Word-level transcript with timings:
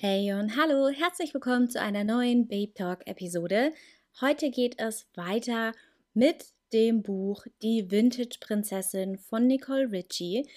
Hey 0.00 0.32
und 0.32 0.56
hallo, 0.56 0.90
herzlich 0.90 1.34
willkommen 1.34 1.68
zu 1.68 1.80
einer 1.80 2.04
neuen 2.04 2.46
Babe 2.46 2.72
Talk 2.72 3.04
Episode. 3.08 3.72
Heute 4.20 4.52
geht 4.52 4.78
es 4.78 5.08
weiter 5.16 5.72
mit 6.14 6.52
dem 6.72 7.02
Buch 7.02 7.44
Die 7.62 7.90
Vintage 7.90 8.38
Prinzessin 8.40 9.18
von 9.18 9.48
Nicole 9.48 9.90
Ritchie. 9.90 10.48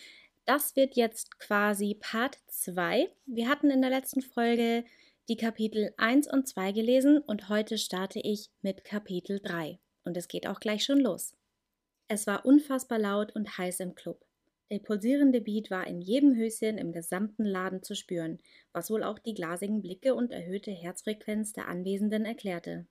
Das 0.45 0.75
wird 0.75 0.95
jetzt 0.95 1.39
quasi 1.39 1.98
Part 1.99 2.38
2. 2.49 3.09
Wir 3.25 3.49
hatten 3.49 3.71
in 3.71 3.81
der 3.81 3.89
letzten 3.89 4.21
Folge 4.21 4.85
die 5.27 5.38
Kapitel 5.38 5.91
1 5.98 6.31
und 6.31 6.48
2 6.48 6.71
gelesen 6.73 7.17
und 7.17 7.49
heute 7.49 7.80
starte 7.80 8.20
ich 8.20 8.52
mit 8.62 8.84
Kapitel 8.84 9.39
3. 9.41 9.80
Und 10.03 10.17
es 10.17 10.27
geht 10.27 10.45
auch 10.45 10.59
gleich 10.59 10.84
schon 10.84 10.99
los. 10.99 11.34
Es 12.08 12.27
war 12.27 12.45
unfassbar 12.45 12.99
laut 12.99 13.35
und 13.35 13.58
heiß 13.58 13.80
im 13.80 13.95
Club. 13.95 14.23
Der 14.71 14.80
pulsierende 14.80 15.41
Beat 15.41 15.70
war 15.70 15.85
in 15.85 15.99
jedem 15.99 16.34
Höschen 16.34 16.77
im 16.77 16.93
gesamten 16.93 17.43
Laden 17.43 17.84
zu 17.84 17.93
spüren, 17.93 18.39
was 18.71 18.89
wohl 18.89 19.03
auch 19.03 19.20
die 19.20 19.34
glasigen 19.34 19.81
Blicke 19.81 20.16
und 20.16 20.31
erhöhte 20.31 20.71
Herzfrequenz 20.71 21.52
der 21.52 21.67
Anwesenden 21.67 22.23
erklärte. 22.23 22.88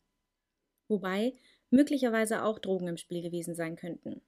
Wobei 0.89 1.33
möglicherweise 1.71 2.45
auch 2.45 2.59
Drogen 2.59 2.89
im 2.89 2.99
Spiel 2.99 3.23
gewesen 3.23 3.55
sein 3.55 3.77
könnten. 3.77 4.21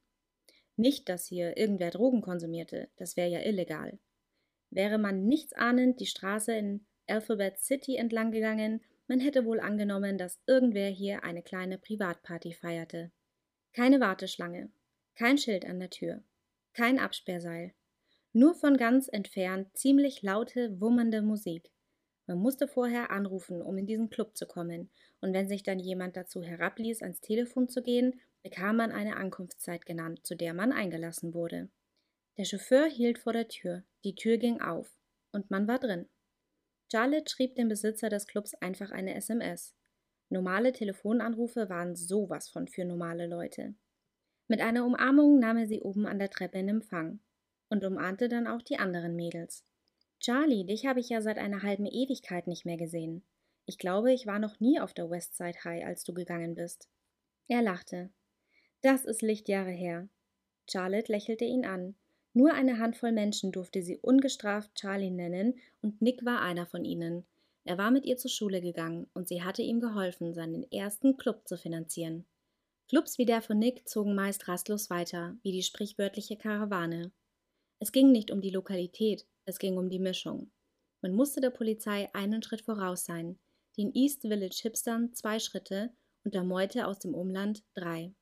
Nicht, 0.76 1.10
dass 1.10 1.26
hier 1.26 1.58
irgendwer 1.58 1.90
Drogen 1.90 2.22
konsumierte, 2.22 2.88
das 2.96 3.18
wäre 3.18 3.28
ja 3.28 3.40
illegal. 3.40 3.98
Wäre 4.70 4.96
man 4.96 5.26
nichtsahnend 5.26 6.00
die 6.00 6.06
Straße 6.06 6.54
in 6.54 6.86
Alphabet 7.06 7.58
City 7.58 7.96
entlang 7.96 8.30
gegangen, 8.30 8.80
man 9.08 9.20
hätte 9.20 9.44
wohl 9.44 9.60
angenommen, 9.60 10.16
dass 10.16 10.40
irgendwer 10.46 10.88
hier 10.88 11.22
eine 11.22 11.42
kleine 11.42 11.76
Privatparty 11.76 12.54
feierte. 12.54 13.12
Keine 13.74 14.00
Warteschlange, 14.00 14.72
kein 15.16 15.36
Schild 15.36 15.66
an 15.66 15.80
der 15.80 15.90
Tür. 15.90 16.24
Kein 16.74 16.98
Absperrseil. 16.98 17.74
Nur 18.32 18.54
von 18.54 18.78
ganz 18.78 19.08
entfernt 19.08 19.76
ziemlich 19.76 20.22
laute, 20.22 20.80
wummernde 20.80 21.20
Musik. 21.20 21.70
Man 22.26 22.38
musste 22.38 22.66
vorher 22.66 23.10
anrufen, 23.10 23.60
um 23.60 23.76
in 23.76 23.86
diesen 23.86 24.08
Club 24.08 24.36
zu 24.36 24.46
kommen, 24.46 24.90
und 25.20 25.34
wenn 25.34 25.48
sich 25.48 25.62
dann 25.62 25.78
jemand 25.78 26.16
dazu 26.16 26.42
herabließ, 26.42 27.02
ans 27.02 27.20
Telefon 27.20 27.68
zu 27.68 27.82
gehen, 27.82 28.20
bekam 28.42 28.76
man 28.76 28.90
eine 28.90 29.16
Ankunftszeit 29.16 29.84
genannt, 29.84 30.20
zu 30.24 30.34
der 30.34 30.54
man 30.54 30.72
eingelassen 30.72 31.34
wurde. 31.34 31.68
Der 32.38 32.44
Chauffeur 32.44 32.86
hielt 32.86 33.18
vor 33.18 33.34
der 33.34 33.48
Tür, 33.48 33.84
die 34.04 34.14
Tür 34.14 34.38
ging 34.38 34.62
auf, 34.62 34.96
und 35.32 35.50
man 35.50 35.68
war 35.68 35.78
drin. 35.78 36.08
Charlotte 36.90 37.30
schrieb 37.30 37.54
dem 37.54 37.68
Besitzer 37.68 38.08
des 38.08 38.26
Clubs 38.26 38.54
einfach 38.54 38.90
eine 38.90 39.14
SMS. 39.14 39.74
Normale 40.30 40.72
Telefonanrufe 40.72 41.68
waren 41.68 41.96
sowas 41.96 42.48
von 42.48 42.66
für 42.66 42.86
normale 42.86 43.26
Leute. 43.26 43.74
Mit 44.48 44.60
einer 44.60 44.84
Umarmung 44.84 45.38
nahm 45.38 45.56
er 45.56 45.66
sie 45.66 45.80
oben 45.80 46.06
an 46.06 46.18
der 46.18 46.30
Treppe 46.30 46.58
in 46.58 46.68
Empfang 46.68 47.20
und 47.68 47.84
umarmte 47.84 48.28
dann 48.28 48.46
auch 48.46 48.62
die 48.62 48.78
anderen 48.78 49.16
Mädels. 49.16 49.64
Charlie, 50.20 50.64
dich 50.64 50.86
habe 50.86 51.00
ich 51.00 51.08
ja 51.08 51.20
seit 51.20 51.38
einer 51.38 51.62
halben 51.62 51.86
Ewigkeit 51.86 52.46
nicht 52.46 52.64
mehr 52.64 52.76
gesehen. 52.76 53.24
Ich 53.66 53.78
glaube, 53.78 54.12
ich 54.12 54.26
war 54.26 54.38
noch 54.38 54.60
nie 54.60 54.78
auf 54.78 54.92
der 54.92 55.10
Westside 55.10 55.64
High, 55.64 55.84
als 55.84 56.04
du 56.04 56.12
gegangen 56.12 56.54
bist. 56.54 56.88
Er 57.48 57.62
lachte. 57.62 58.10
Das 58.82 59.04
ist 59.04 59.22
Lichtjahre 59.22 59.70
her. 59.70 60.08
Charlotte 60.70 61.10
lächelte 61.10 61.44
ihn 61.44 61.64
an. 61.64 61.94
Nur 62.34 62.54
eine 62.54 62.78
Handvoll 62.78 63.12
Menschen 63.12 63.52
durfte 63.52 63.82
sie 63.82 63.98
ungestraft 63.98 64.74
Charlie 64.74 65.10
nennen, 65.10 65.58
und 65.80 66.00
Nick 66.00 66.24
war 66.24 66.40
einer 66.40 66.66
von 66.66 66.84
ihnen. 66.84 67.24
Er 67.64 67.78
war 67.78 67.90
mit 67.90 68.04
ihr 68.04 68.16
zur 68.16 68.30
Schule 68.30 68.60
gegangen, 68.60 69.06
und 69.14 69.28
sie 69.28 69.42
hatte 69.42 69.62
ihm 69.62 69.80
geholfen, 69.80 70.34
seinen 70.34 70.70
ersten 70.72 71.16
Club 71.16 71.46
zu 71.46 71.56
finanzieren. 71.56 72.24
Clubs 72.92 73.16
wie 73.16 73.24
der 73.24 73.40
von 73.40 73.58
Nick 73.58 73.88
zogen 73.88 74.14
meist 74.14 74.48
rastlos 74.48 74.90
weiter, 74.90 75.34
wie 75.40 75.50
die 75.50 75.62
sprichwörtliche 75.62 76.36
Karawane. 76.36 77.10
Es 77.78 77.90
ging 77.90 78.12
nicht 78.12 78.30
um 78.30 78.42
die 78.42 78.50
Lokalität, 78.50 79.26
es 79.46 79.58
ging 79.58 79.78
um 79.78 79.88
die 79.88 79.98
Mischung. 79.98 80.50
Man 81.00 81.14
musste 81.14 81.40
der 81.40 81.48
Polizei 81.48 82.10
einen 82.12 82.42
Schritt 82.42 82.60
voraus 82.60 83.06
sein, 83.06 83.38
den 83.78 83.94
East 83.94 84.20
Village 84.20 84.58
Hipstern 84.60 85.14
zwei 85.14 85.38
Schritte 85.38 85.94
und 86.22 86.34
der 86.34 86.44
Meute 86.44 86.86
aus 86.86 86.98
dem 86.98 87.14
Umland 87.14 87.64
drei. 87.72 88.12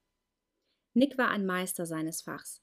Nick 0.95 1.19
war 1.19 1.31
ein 1.31 1.47
Meister 1.47 1.84
seines 1.84 2.22
Fachs. 2.22 2.62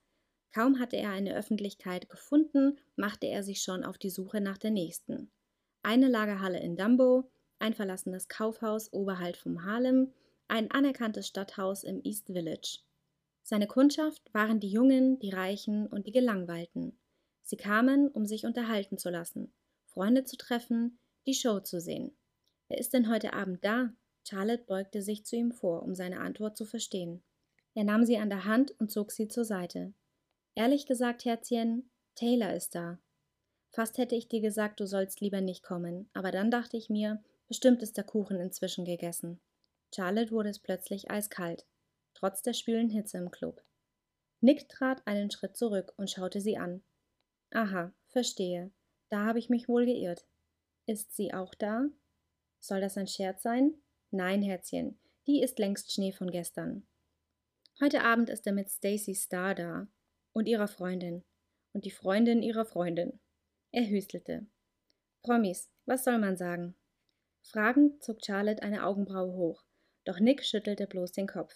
Kaum 0.53 0.79
hatte 0.79 0.95
er 0.95 1.09
eine 1.09 1.35
Öffentlichkeit 1.35 2.07
gefunden, 2.07 2.79
machte 2.95 3.27
er 3.27 3.43
sich 3.43 3.61
schon 3.61 3.83
auf 3.83 3.97
die 3.97 4.11
Suche 4.11 4.39
nach 4.39 4.57
der 4.57 4.71
nächsten. 4.71 5.29
Eine 5.83 6.07
Lagerhalle 6.07 6.61
in 6.61 6.77
Dumbo, 6.77 7.29
ein 7.59 7.73
verlassenes 7.73 8.29
Kaufhaus 8.29 8.93
oberhalb 8.93 9.35
vom 9.35 9.65
Harlem, 9.65 10.13
ein 10.47 10.71
anerkanntes 10.71 11.27
Stadthaus 11.27 11.83
im 11.83 12.01
East 12.03 12.27
Village. 12.27 12.79
Seine 13.43 13.67
Kundschaft 13.67 14.33
waren 14.33 14.59
die 14.59 14.69
Jungen, 14.69 15.19
die 15.19 15.29
Reichen 15.29 15.87
und 15.87 16.07
die 16.07 16.11
Gelangweilten. 16.11 16.97
Sie 17.43 17.57
kamen, 17.57 18.09
um 18.09 18.25
sich 18.25 18.45
unterhalten 18.45 18.97
zu 18.97 19.09
lassen, 19.09 19.53
Freunde 19.85 20.25
zu 20.25 20.37
treffen, 20.37 20.99
die 21.25 21.33
Show 21.33 21.59
zu 21.61 21.79
sehen. 21.79 22.17
Wer 22.67 22.77
ist 22.77 22.93
denn 22.93 23.09
heute 23.09 23.33
Abend 23.33 23.63
da? 23.63 23.93
Charlotte 24.27 24.65
beugte 24.65 25.01
sich 25.01 25.25
zu 25.25 25.37
ihm 25.37 25.53
vor, 25.53 25.83
um 25.83 25.95
seine 25.95 26.19
Antwort 26.19 26.57
zu 26.57 26.65
verstehen. 26.65 27.23
Er 27.73 27.85
nahm 27.85 28.05
sie 28.05 28.17
an 28.17 28.29
der 28.29 28.43
Hand 28.43 28.71
und 28.79 28.91
zog 28.91 29.11
sie 29.11 29.27
zur 29.27 29.45
Seite. 29.45 29.93
Ehrlich 30.55 30.85
gesagt, 30.85 31.23
Herzchen, 31.23 31.89
Taylor 32.15 32.53
ist 32.53 32.75
da. 32.75 32.99
Fast 33.69 33.97
hätte 33.97 34.15
ich 34.15 34.27
dir 34.27 34.41
gesagt, 34.41 34.79
du 34.79 34.87
sollst 34.87 35.21
lieber 35.21 35.39
nicht 35.39 35.63
kommen, 35.63 36.09
aber 36.13 36.31
dann 36.31 36.51
dachte 36.51 36.75
ich 36.75 36.89
mir, 36.89 37.23
bestimmt 37.47 37.81
ist 37.83 37.95
der 37.95 38.03
Kuchen 38.03 38.39
inzwischen 38.39 38.83
gegessen. 38.83 39.39
Charlotte 39.93 40.31
wurde 40.31 40.49
es 40.49 40.59
plötzlich 40.59 41.09
eiskalt, 41.09 41.65
trotz 42.13 42.41
der 42.41 42.53
schwülen 42.53 42.89
Hitze 42.89 43.17
im 43.17 43.31
Club. 43.31 43.63
Nick 44.41 44.69
trat 44.69 45.05
einen 45.07 45.31
Schritt 45.31 45.57
zurück 45.57 45.93
und 45.97 46.09
schaute 46.09 46.41
sie 46.41 46.57
an. 46.57 46.83
Aha, 47.51 47.93
verstehe. 48.07 48.71
Da 49.09 49.25
habe 49.25 49.39
ich 49.39 49.49
mich 49.49 49.67
wohl 49.67 49.85
geirrt. 49.85 50.25
Ist 50.85 51.15
sie 51.15 51.33
auch 51.33 51.55
da? 51.55 51.85
Soll 52.59 52.81
das 52.81 52.97
ein 52.97 53.07
Scherz 53.07 53.41
sein? 53.41 53.73
Nein, 54.11 54.41
Herzchen, 54.41 54.99
die 55.25 55.41
ist 55.41 55.59
längst 55.59 55.91
Schnee 55.91 56.11
von 56.11 56.31
gestern. 56.31 56.87
Heute 57.81 58.03
Abend 58.03 58.29
ist 58.29 58.47
er 58.47 58.53
mit 58.53 58.69
Stacy 58.69 59.15
Starr 59.15 59.53
da 59.53 59.87
und 60.33 60.47
ihrer 60.47 60.67
Freundin 60.67 61.23
und 61.73 61.85
die 61.85 61.91
Freundin 61.91 62.41
ihrer 62.41 62.65
Freundin. 62.65 63.19
Er 63.71 63.87
hüstelte. 63.87 64.47
Promis, 65.23 65.69
was 65.85 66.03
soll 66.03 66.17
man 66.17 66.37
sagen? 66.37 66.75
Fragend 67.43 68.03
zog 68.03 68.25
Charlotte 68.25 68.63
eine 68.63 68.85
Augenbraue 68.85 69.33
hoch. 69.33 69.66
Doch 70.07 70.22
Nick 70.22 70.45
schüttelte 70.45 70.88
bloß 70.88 71.12
den 71.12 71.28
Kopf. 71.28 71.53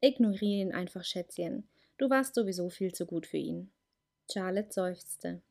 Ignoriere 0.00 0.62
ihn 0.62 0.72
einfach, 0.72 1.04
Schätzchen. 1.04 1.68
Du 1.96 2.10
warst 2.10 2.34
sowieso 2.34 2.68
viel 2.68 2.92
zu 2.92 3.06
gut 3.06 3.24
für 3.24 3.36
ihn. 3.36 3.72
Charlotte 4.28 4.72
seufzte. 4.72 5.42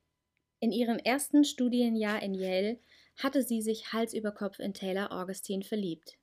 In 0.60 0.74
ihrem 0.74 0.98
ersten 0.98 1.46
Studienjahr 1.46 2.22
in 2.22 2.34
Yale 2.34 2.80
hatte 3.16 3.44
sie 3.44 3.62
sich 3.62 3.94
Hals 3.94 4.14
über 4.14 4.34
Kopf 4.34 4.60
in 4.60 4.74
Taylor 4.74 5.14
Augustine 5.14 5.64
verliebt. 5.64 6.18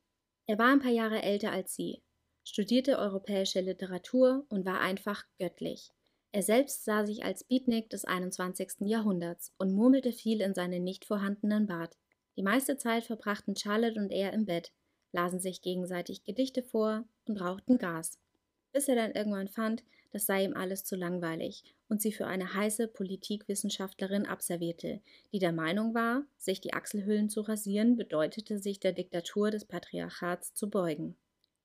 Er 0.45 0.59
war 0.59 0.71
ein 0.71 0.79
paar 0.79 0.91
Jahre 0.91 1.23
älter 1.23 1.51
als 1.51 1.73
sie, 1.73 2.03
studierte 2.43 2.99
europäische 2.99 3.61
Literatur 3.61 4.45
und 4.49 4.63
war 4.63 4.79
einfach 4.79 5.25
göttlich. 5.39 5.91
Er 6.33 6.43
selbst 6.43 6.85
sah 6.85 7.03
sich 7.03 7.25
als 7.25 7.45
Beatnik 7.45 7.89
des 7.89 8.05
21. 8.05 8.81
Jahrhunderts 8.81 9.55
und 9.57 9.73
murmelte 9.73 10.11
viel 10.11 10.41
in 10.41 10.53
seinen 10.53 10.83
nicht 10.83 11.05
vorhandenen 11.05 11.65
Bart. 11.65 11.97
Die 12.37 12.43
meiste 12.43 12.77
Zeit 12.77 13.05
verbrachten 13.05 13.55
Charlotte 13.55 13.99
und 13.99 14.11
er 14.11 14.33
im 14.33 14.45
Bett, 14.45 14.71
lasen 15.11 15.39
sich 15.39 15.61
gegenseitig 15.61 16.23
Gedichte 16.23 16.63
vor 16.63 17.03
und 17.25 17.41
rauchten 17.41 17.77
Gas, 17.77 18.19
bis 18.71 18.87
er 18.87 18.95
dann 18.95 19.11
irgendwann 19.11 19.47
fand, 19.47 19.83
das 20.11 20.25
sei 20.25 20.43
ihm 20.43 20.55
alles 20.55 20.83
zu 20.83 20.95
langweilig 20.95 21.63
und 21.87 22.01
sie 22.01 22.11
für 22.11 22.27
eine 22.27 22.53
heiße 22.53 22.87
Politikwissenschaftlerin 22.87 24.25
abservierte, 24.25 25.01
die 25.31 25.39
der 25.39 25.53
Meinung 25.53 25.93
war, 25.93 26.23
sich 26.37 26.61
die 26.61 26.73
Achselhüllen 26.73 27.29
zu 27.29 27.41
rasieren 27.41 27.95
bedeutete, 27.95 28.59
sich 28.59 28.79
der 28.79 28.91
Diktatur 28.91 29.51
des 29.51 29.65
Patriarchats 29.65 30.53
zu 30.53 30.69
beugen. 30.69 31.15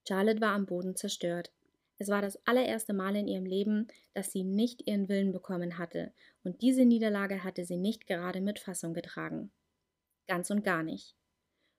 Charlotte 0.06 0.40
war 0.40 0.52
am 0.52 0.66
Boden 0.66 0.94
zerstört. 0.94 1.50
Es 1.98 2.08
war 2.08 2.22
das 2.22 2.38
allererste 2.46 2.92
Mal 2.92 3.16
in 3.16 3.26
ihrem 3.26 3.46
Leben, 3.46 3.88
dass 4.14 4.31
sie 4.31 4.44
nicht 4.44 4.87
ihren 4.87 5.08
Willen 5.08 5.32
bekommen 5.32 5.78
hatte, 5.78 6.12
und 6.44 6.62
diese 6.62 6.84
Niederlage 6.84 7.42
hatte 7.42 7.64
sie 7.64 7.76
nicht 7.76 8.06
gerade 8.06 8.40
mit 8.40 8.58
Fassung 8.58 8.94
getragen. 8.94 9.50
Ganz 10.28 10.50
und 10.50 10.62
gar 10.62 10.82
nicht. 10.82 11.16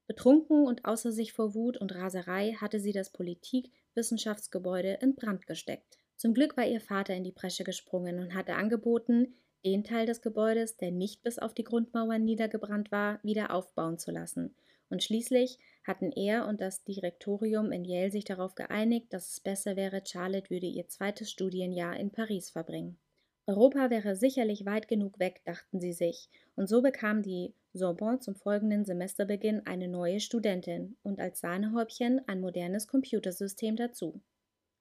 Betrunken 0.07 0.65
und 0.65 0.86
außer 0.86 1.12
sich 1.12 1.33
vor 1.33 1.54
Wut 1.54 1.77
und 1.77 1.94
Raserei 1.94 2.54
hatte 2.54 2.80
sie 2.80 2.94
das 2.94 3.12
Politik-Wissenschaftsgebäude 3.12 5.00
in 5.01 5.15
Brand 5.15 5.45
gesteckt. 5.48 6.00
Zum 6.15 6.33
Glück 6.33 6.57
war 6.57 6.65
ihr 6.65 6.81
Vater 6.81 7.13
in 7.13 7.24
die 7.24 7.33
Bresche 7.33 7.63
gesprungen 7.63 8.19
und 8.19 8.33
hatte 8.33 8.56
angeboten, 8.56 9.36
den 9.65 9.83
Teil 9.83 10.06
des 10.06 10.21
Gebäudes, 10.21 10.77
der 10.77 10.92
nicht 10.92 11.24
bis 11.24 11.39
auf 11.39 11.54
die 11.54 11.65
Grundmauern 11.65 12.24
niedergebrannt 12.24 12.92
war, 12.92 13.19
wieder 13.21 13.54
aufbauen 13.54 13.98
zu 13.98 14.12
lassen. 14.12 14.56
Und 14.89 15.04
schließlich 15.04 15.59
hatten 15.83 16.12
er 16.13 16.48
und 16.48 16.62
das 16.62 16.86
Direktorium 16.86 17.71
in 17.74 17.83
Yale 17.83 18.09
sich 18.09 18.24
darauf 18.24 18.56
geeinigt, 18.56 19.12
dass 19.12 19.31
es 19.33 19.39
besser 19.42 19.75
wäre, 19.75 20.01
Charlotte 20.06 20.50
würde 20.50 20.68
ihr 20.68 20.88
zweites 20.88 21.30
Studienjahr 21.30 21.98
in 21.98 22.12
Paris 22.12 22.50
verbringen. 22.50 22.98
Europa 23.45 23.89
wäre 23.89 24.15
sicherlich 24.15 24.65
weit 24.65 24.88
genug 24.88 25.19
weg, 25.19 25.42
dachten 25.45 25.80
sie 25.80 25.94
sich, 25.94 26.30
und 26.56 26.68
so 26.68 26.81
bekam 26.81 27.21
die 27.21 27.54
Sorbonne 27.73 28.19
zum 28.19 28.35
folgenden 28.35 28.85
Semesterbeginn 28.85 29.65
eine 29.65 29.87
neue 29.87 30.19
Studentin 30.19 30.97
und 31.03 31.19
als 31.19 31.39
Sahnehäubchen 31.39 32.21
ein 32.27 32.41
modernes 32.41 32.87
Computersystem 32.87 33.75
dazu. 33.75 34.21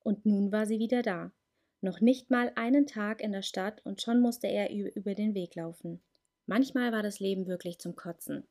Und 0.00 0.24
nun 0.24 0.52
war 0.52 0.66
sie 0.66 0.78
wieder 0.78 1.02
da. 1.02 1.32
Noch 1.80 2.00
nicht 2.00 2.30
mal 2.30 2.52
einen 2.54 2.86
Tag 2.86 3.20
in 3.20 3.32
der 3.32 3.42
Stadt 3.42 3.84
und 3.84 4.00
schon 4.00 4.20
musste 4.20 4.46
er 4.46 4.70
über 4.70 5.14
den 5.14 5.34
Weg 5.34 5.54
laufen. 5.54 6.02
Manchmal 6.46 6.92
war 6.92 7.02
das 7.02 7.20
Leben 7.20 7.46
wirklich 7.46 7.78
zum 7.78 7.96
Kotzen. 7.96 8.46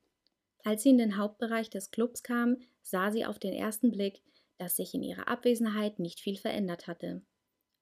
Als 0.64 0.84
sie 0.84 0.90
in 0.90 0.98
den 0.98 1.18
Hauptbereich 1.18 1.70
des 1.70 1.92
Clubs 1.92 2.24
kam, 2.24 2.58
sah 2.82 3.12
sie 3.12 3.26
auf 3.26 3.40
den 3.40 3.54
ersten 3.54 3.92
Blick, 3.92 4.22
dass 4.58 4.76
sich 4.76 4.94
in 4.94 5.04
ihrer 5.04 5.28
Abwesenheit 5.28 6.00
nicht 6.00 6.20
viel 6.20 6.38
verändert 6.38 6.88
hatte. 6.88 7.22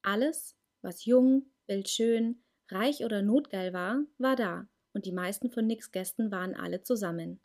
Alles, 0.01 0.55
was 0.81 1.05
jung, 1.05 1.45
bildschön, 1.65 2.43
reich 2.69 3.05
oder 3.05 3.21
notgeil 3.21 3.73
war, 3.73 4.03
war 4.17 4.35
da, 4.35 4.67
und 4.93 5.05
die 5.05 5.11
meisten 5.11 5.49
von 5.49 5.67
Nicks 5.67 5.91
Gästen 5.91 6.31
waren 6.31 6.55
alle 6.55 6.81
zusammen. 6.81 7.39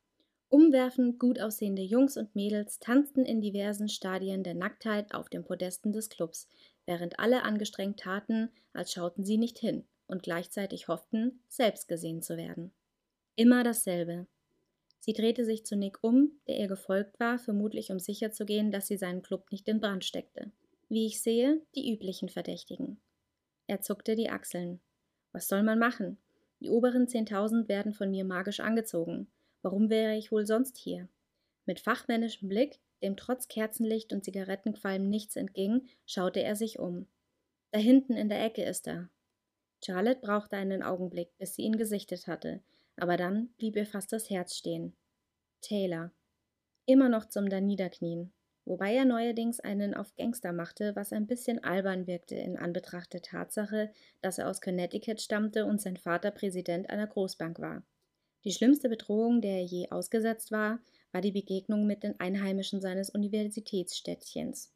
Umwerfend 0.50 1.18
gut 1.18 1.40
aussehende 1.40 1.82
Jungs 1.82 2.16
und 2.16 2.34
Mädels 2.34 2.78
tanzten 2.78 3.26
in 3.26 3.42
diversen 3.42 3.88
Stadien 3.88 4.42
der 4.42 4.54
Nacktheit 4.54 5.12
auf 5.12 5.28
den 5.28 5.44
Podesten 5.44 5.92
des 5.92 6.08
Clubs, 6.08 6.48
während 6.86 7.18
alle 7.18 7.42
angestrengt 7.42 8.00
taten, 8.00 8.50
als 8.72 8.92
schauten 8.92 9.24
sie 9.24 9.36
nicht 9.36 9.58
hin 9.58 9.84
und 10.06 10.22
gleichzeitig 10.22 10.88
hofften, 10.88 11.42
selbst 11.48 11.86
gesehen 11.86 12.22
zu 12.22 12.38
werden. 12.38 12.72
Immer 13.36 13.62
dasselbe. 13.62 14.26
Sie 15.00 15.12
drehte 15.12 15.44
sich 15.44 15.64
zu 15.64 15.76
Nick 15.76 15.98
um, 16.02 16.40
der 16.46 16.58
ihr 16.58 16.66
gefolgt 16.66 17.20
war, 17.20 17.38
vermutlich 17.38 17.90
um 17.90 17.98
sicherzugehen, 17.98 18.70
dass 18.70 18.86
sie 18.86 18.96
seinen 18.96 19.22
Club 19.22 19.52
nicht 19.52 19.68
in 19.68 19.80
Brand 19.80 20.04
steckte. 20.04 20.50
Wie 20.88 21.06
ich 21.06 21.22
sehe, 21.22 21.60
die 21.74 21.92
üblichen 21.92 22.30
Verdächtigen. 22.30 23.00
Er 23.66 23.82
zuckte 23.82 24.16
die 24.16 24.30
Achseln. 24.30 24.80
Was 25.32 25.46
soll 25.46 25.62
man 25.62 25.78
machen? 25.78 26.16
Die 26.60 26.70
oberen 26.70 27.06
zehntausend 27.06 27.68
werden 27.68 27.92
von 27.92 28.10
mir 28.10 28.24
magisch 28.24 28.60
angezogen. 28.60 29.28
Warum 29.62 29.90
wäre 29.90 30.16
ich 30.16 30.32
wohl 30.32 30.46
sonst 30.46 30.76
hier? 30.76 31.08
Mit 31.66 31.80
fachmännischem 31.80 32.48
Blick, 32.48 32.80
dem 33.02 33.16
trotz 33.16 33.48
Kerzenlicht 33.48 34.12
und 34.12 34.24
Zigarettenqualm 34.24 35.08
nichts 35.08 35.36
entging, 35.36 35.88
schaute 36.06 36.42
er 36.42 36.56
sich 36.56 36.78
um. 36.78 37.06
Da 37.70 37.78
hinten 37.78 38.14
in 38.14 38.28
der 38.28 38.44
Ecke 38.44 38.64
ist 38.64 38.88
er. 38.88 39.08
Charlotte 39.84 40.20
brauchte 40.20 40.56
einen 40.56 40.82
Augenblick, 40.82 41.36
bis 41.38 41.54
sie 41.54 41.62
ihn 41.62 41.76
gesichtet 41.76 42.26
hatte, 42.26 42.60
aber 42.96 43.16
dann 43.16 43.48
blieb 43.58 43.76
ihr 43.76 43.86
fast 43.86 44.12
das 44.12 44.28
Herz 44.30 44.56
stehen. 44.56 44.96
Taylor. 45.60 46.10
Immer 46.86 47.08
noch 47.08 47.26
zum 47.26 47.48
Daniederknien, 47.48 48.32
wobei 48.68 48.94
er 48.94 49.06
neuerdings 49.06 49.60
einen 49.60 49.94
auf 49.94 50.14
Gangster 50.16 50.52
machte, 50.52 50.94
was 50.94 51.12
ein 51.12 51.26
bisschen 51.26 51.64
albern 51.64 52.06
wirkte 52.06 52.34
in 52.34 52.58
Anbetracht 52.58 53.12
der 53.14 53.22
Tatsache, 53.22 53.90
dass 54.20 54.38
er 54.38 54.48
aus 54.48 54.60
Connecticut 54.60 55.20
stammte 55.20 55.64
und 55.64 55.80
sein 55.80 55.96
Vater 55.96 56.30
Präsident 56.30 56.90
einer 56.90 57.06
Großbank 57.06 57.58
war. 57.60 57.82
Die 58.44 58.52
schlimmste 58.52 58.88
Bedrohung, 58.88 59.40
der 59.40 59.52
er 59.52 59.64
je 59.64 59.90
ausgesetzt 59.90 60.52
war, 60.52 60.80
war 61.12 61.22
die 61.22 61.32
Begegnung 61.32 61.86
mit 61.86 62.02
den 62.02 62.20
Einheimischen 62.20 62.80
seines 62.80 63.10
Universitätsstädtchens. 63.10 64.72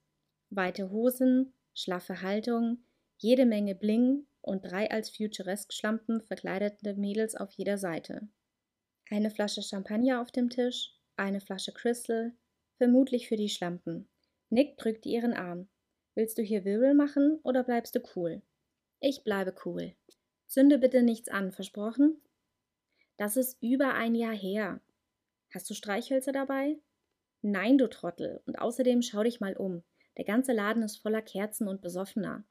Weite 0.51 0.91
Hosen, 0.91 1.53
schlaffe 1.75 2.23
Haltung, 2.23 2.79
jede 3.19 3.47
Menge 3.47 3.75
Bling 3.75 4.27
und 4.41 4.65
drei 4.65 4.91
als 4.91 5.11
Futuresk-Schlampen 5.11 6.23
verkleidete 6.23 6.95
Mädels 6.95 7.37
auf 7.37 7.53
jeder 7.53 7.79
Seite. 7.79 8.29
Eine 9.11 9.31
Flasche 9.31 9.63
Champagner 9.63 10.23
auf 10.23 10.33
dem 10.33 10.49
Tisch, 10.51 10.95
eine 11.17 11.41
Flasche 11.41 11.73
Crystal, 11.73 12.33
vermutlich 12.83 13.29
für 13.29 13.37
die 13.37 13.49
Schlampen. 13.49 14.09
Nick 14.51 14.77
drückte 14.77 15.09
ihren 15.09 15.35
Arm. 15.35 15.69
Willst 16.17 16.37
du 16.37 16.43
hier 16.43 16.65
Wirbel 16.65 16.95
machen 16.95 17.39
oder 17.45 17.63
bleibst 17.63 17.95
du 17.95 18.01
cool? 18.17 18.43
Ich 18.99 19.23
bleibe 19.23 19.55
cool. 19.65 19.95
Zünde 20.49 20.79
bitte 20.79 21.05
nichts 21.05 21.29
an, 21.29 21.53
versprochen? 21.53 22.21
Das 23.19 23.37
ist 23.37 23.63
über 23.63 23.95
ein 23.95 24.17
Jahr 24.17 24.35
her. 24.35 24.81
Hast 25.55 25.71
du 25.71 25.75
Streichhölzer 25.75 26.33
dabei? 26.33 26.77
Nein, 27.41 27.79
du 27.79 27.89
Trottel. 27.89 28.41
Und 28.47 28.57
außerdem 28.57 29.01
schau 29.03 29.23
dich 29.23 29.39
mal 29.39 29.57
um. 29.57 29.85
Der 30.17 30.25
ganze 30.25 30.53
Laden 30.53 30.83
ist 30.83 30.97
voller 30.97 31.23
Kerzen 31.23 31.69
und 31.69 31.83
Besoffener. 31.83 32.43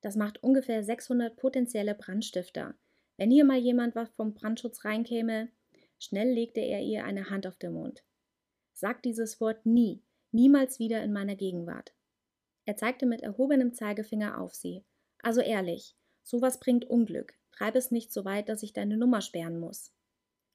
Das 0.00 0.16
macht 0.16 0.42
ungefähr 0.42 0.82
600 0.82 1.36
potenzielle 1.36 1.94
Brandstifter. 1.94 2.74
Wenn 3.18 3.30
hier 3.30 3.44
mal 3.44 3.58
jemand 3.58 3.96
was 3.96 4.08
vom 4.12 4.32
Brandschutz 4.32 4.86
reinkäme, 4.86 5.50
schnell 5.98 6.32
legte 6.32 6.60
er 6.60 6.80
ihr 6.80 7.04
eine 7.04 7.28
Hand 7.28 7.46
auf 7.46 7.56
den 7.56 7.74
Mund. 7.74 8.02
Sag 8.76 9.02
dieses 9.02 9.40
Wort 9.40 9.64
nie, 9.64 10.02
niemals 10.32 10.78
wieder 10.78 11.02
in 11.02 11.12
meiner 11.12 11.36
Gegenwart. 11.36 11.94
Er 12.66 12.76
zeigte 12.76 13.06
mit 13.06 13.22
erhobenem 13.22 13.72
Zeigefinger 13.72 14.40
auf 14.40 14.54
sie. 14.54 14.84
Also 15.22 15.40
ehrlich, 15.40 15.94
sowas 16.22 16.58
bringt 16.58 16.84
Unglück. 16.84 17.34
Treib 17.52 17.76
es 17.76 17.92
nicht 17.92 18.12
so 18.12 18.24
weit, 18.24 18.48
dass 18.48 18.64
ich 18.64 18.72
deine 18.72 18.96
Nummer 18.96 19.20
sperren 19.20 19.60
muss. 19.60 19.92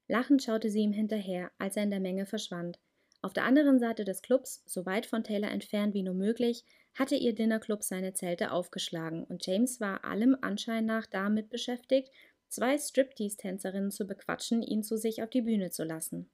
Lachend 0.09 0.43
schaute 0.43 0.69
sie 0.69 0.81
ihm 0.81 0.91
hinterher, 0.91 1.51
als 1.59 1.77
er 1.77 1.83
in 1.83 1.91
der 1.91 2.01
Menge 2.01 2.25
verschwand. 2.25 2.79
Auf 3.21 3.31
der 3.31 3.45
anderen 3.45 3.79
Seite 3.79 4.03
des 4.03 4.21
Clubs, 4.21 4.63
so 4.65 4.85
weit 4.85 5.05
von 5.05 5.23
Taylor 5.23 5.51
entfernt 5.51 5.93
wie 5.93 6.03
nur 6.03 6.13
möglich, 6.13 6.65
hatte 6.95 7.15
ihr 7.15 7.33
Dinnerclub 7.33 7.83
seine 7.83 8.13
Zelte 8.13 8.51
aufgeschlagen 8.51 9.23
und 9.23 9.45
James 9.45 9.79
war 9.79 10.03
allem 10.03 10.35
Anschein 10.41 10.85
nach 10.85 11.05
damit 11.05 11.49
beschäftigt, 11.49 12.11
zwei 12.49 12.77
Striptease-Tänzerinnen 12.77 13.91
zu 13.91 14.05
bequatschen, 14.05 14.61
ihn 14.61 14.83
zu 14.83 14.97
sich 14.97 15.23
auf 15.23 15.29
die 15.29 15.43
Bühne 15.43 15.69
zu 15.69 15.83
lassen. 15.83 16.29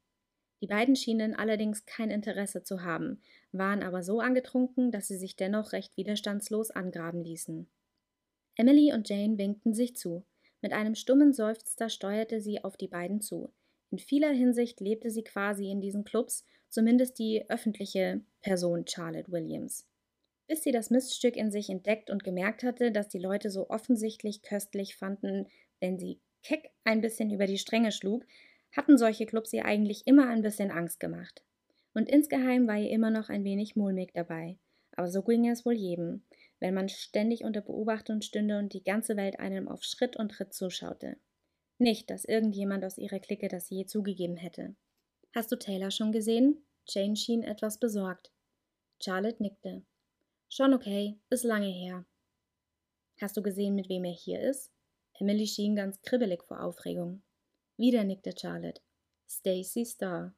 Die 0.62 0.68
beiden 0.68 0.96
schienen 0.96 1.36
allerdings 1.36 1.86
kein 1.86 2.10
Interesse 2.10 2.64
zu 2.64 2.84
haben, 2.84 3.22
waren 3.52 3.84
aber 3.84 4.04
so 4.04 4.20
angetrunken, 4.20 4.92
dass 4.92 5.08
sie 5.08 5.18
sich 5.18 5.36
dennoch 5.36 5.74
recht 5.74 5.96
widerstandslos 5.98 6.72
angraben 6.72 7.24
ließen. 7.24 7.70
Emily 8.56 8.94
und 8.94 9.10
Jane 9.10 9.38
winkten 9.38 9.74
sich 9.74 9.96
zu. 9.96 10.26
Mit 10.62 10.72
einem 10.72 10.96
stummen 10.96 11.34
Seufzer 11.34 11.90
steuerte 11.90 12.42
sie 12.42 12.64
auf 12.64 12.78
die 12.78 12.88
beiden 12.88 13.22
zu. 13.22 13.54
In 13.92 14.00
vieler 14.00 14.32
Hinsicht 14.32 14.80
lebte 14.80 15.10
sie 15.10 15.24
quasi 15.24 15.70
in 15.70 15.82
diesen 15.82 16.04
Clubs, 16.04 16.46
zumindest 16.70 17.20
die 17.20 17.50
öffentliche 17.50 18.22
Person 18.42 18.88
Charlotte 18.88 19.32
Williams 19.32 19.88
bis 20.48 20.64
sie 20.64 20.72
das 20.72 20.90
Miststück 20.90 21.36
in 21.36 21.52
sich 21.52 21.70
entdeckt 21.70 22.10
und 22.10 22.24
gemerkt 22.24 22.64
hatte, 22.64 22.92
dass 22.92 23.08
die 23.10 23.20
Leute 23.20 23.50
so 23.50 23.70
offensichtlich 23.70 24.42
köstlich 24.42 24.96
fanden, 24.96 25.48
wenn 25.80 25.98
sie 25.98 26.20
keck 26.44 26.70
ein 26.84 27.02
bisschen 27.02 27.32
über 27.32 27.48
die 27.48 27.58
Stränge 27.58 27.92
schlug, 27.92 28.26
hatten 28.76 28.98
solche 28.98 29.26
Clubs 29.26 29.54
ihr 29.54 29.66
eigentlich 29.66 30.06
immer 30.06 30.28
ein 30.28 30.42
bisschen 30.42 30.72
Angst 30.72 31.00
gemacht. 31.00 31.44
Und 31.94 32.10
insgeheim 32.10 32.68
war 32.68 32.78
ihr 32.78 32.90
immer 32.90 33.10
noch 33.10 33.30
ein 33.30 33.44
wenig 33.44 33.76
mulmig 33.76 34.12
dabei. 34.14 34.58
Aber 34.96 35.10
so 35.10 35.24
ging 35.24 35.50
es 35.50 35.66
wohl 35.66 35.74
jedem, 35.74 36.24
wenn 36.60 36.74
man 36.74 36.90
ständig 36.90 37.44
unter 37.44 37.62
Beobachtung 37.62 38.22
stünde 38.22 38.60
und 38.60 38.74
die 38.74 38.84
ganze 38.84 39.18
Welt 39.18 39.40
einem 39.40 39.68
auf 39.68 39.84
Schritt 39.84 40.16
und 40.18 40.30
Tritt 40.30 40.54
zuschaute. 40.54 41.18
Nicht, 41.78 42.10
dass 42.10 42.26
irgendjemand 42.26 42.84
aus 42.86 42.98
ihrer 42.98 43.20
Clique 43.20 43.48
das 43.48 43.70
je 43.70 43.86
zugegeben 43.86 44.38
hätte. 44.38 44.76
Hast 45.34 45.52
du 45.52 45.58
Taylor 45.58 45.92
schon 45.92 46.12
gesehen? 46.12 46.66
Jane 46.88 47.16
schien 47.16 47.44
etwas 47.44 47.80
besorgt. 47.80 48.32
Charlotte 49.04 49.42
nickte. 49.42 49.84
Schon 50.48 50.74
okay, 50.74 51.20
ist 51.30 51.44
lange 51.44 51.68
her. 51.68 52.06
Hast 53.20 53.36
du 53.36 53.42
gesehen, 53.42 53.76
mit 53.76 53.90
wem 53.90 54.06
er 54.06 54.14
hier 54.14 54.42
ist? 54.42 54.72
Emily 55.20 55.48
schien 55.48 55.76
ganz 55.76 56.02
kribbelig 56.02 56.44
vor 56.44 56.62
Aufregung. 56.62 57.22
Wieder 57.78 58.04
nickte 58.04 58.34
Charlotte. 58.38 58.82
Stacy 59.28 59.86
Starr. 59.86 60.34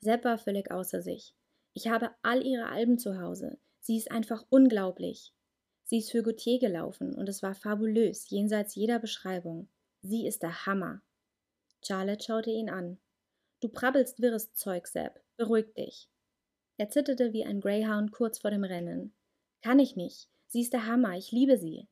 Sepp 0.00 0.24
war 0.24 0.38
völlig 0.38 0.70
außer 0.70 1.00
sich. 1.00 1.34
Ich 1.74 1.88
habe 1.88 2.10
all 2.22 2.44
ihre 2.44 2.68
Alben 2.70 2.98
zu 2.98 3.20
Hause. 3.20 3.58
Sie 3.80 3.96
ist 3.96 4.10
einfach 4.10 4.44
unglaublich. 4.50 5.32
Sie 5.84 5.98
ist 5.98 6.10
für 6.10 6.22
Gautier 6.22 6.58
gelaufen 6.58 7.14
und 7.14 7.28
es 7.28 7.42
war 7.42 7.54
fabulös, 7.54 8.28
jenseits 8.30 8.74
jeder 8.74 8.98
Beschreibung. 8.98 9.68
Sie 10.02 10.26
ist 10.26 10.42
der 10.42 10.66
Hammer. 10.66 11.02
Charlotte 11.84 12.24
schaute 12.24 12.50
ihn 12.50 12.70
an. 12.70 12.98
Du 13.60 13.68
prabbelst 13.68 14.20
wirres 14.20 14.52
Zeug, 14.52 14.86
Sepp. 14.86 15.20
Beruhig 15.36 15.72
dich. 15.74 16.08
Er 16.78 16.88
zitterte 16.88 17.32
wie 17.32 17.44
ein 17.44 17.60
Greyhound 17.60 18.10
kurz 18.10 18.38
vor 18.38 18.50
dem 18.50 18.64
Rennen. 18.64 19.14
Kann 19.62 19.78
ich 19.78 19.96
nicht. 19.96 20.28
Sie 20.46 20.62
ist 20.62 20.72
der 20.72 20.86
Hammer. 20.86 21.16
Ich 21.16 21.30
liebe 21.30 21.58
sie. 21.58 21.86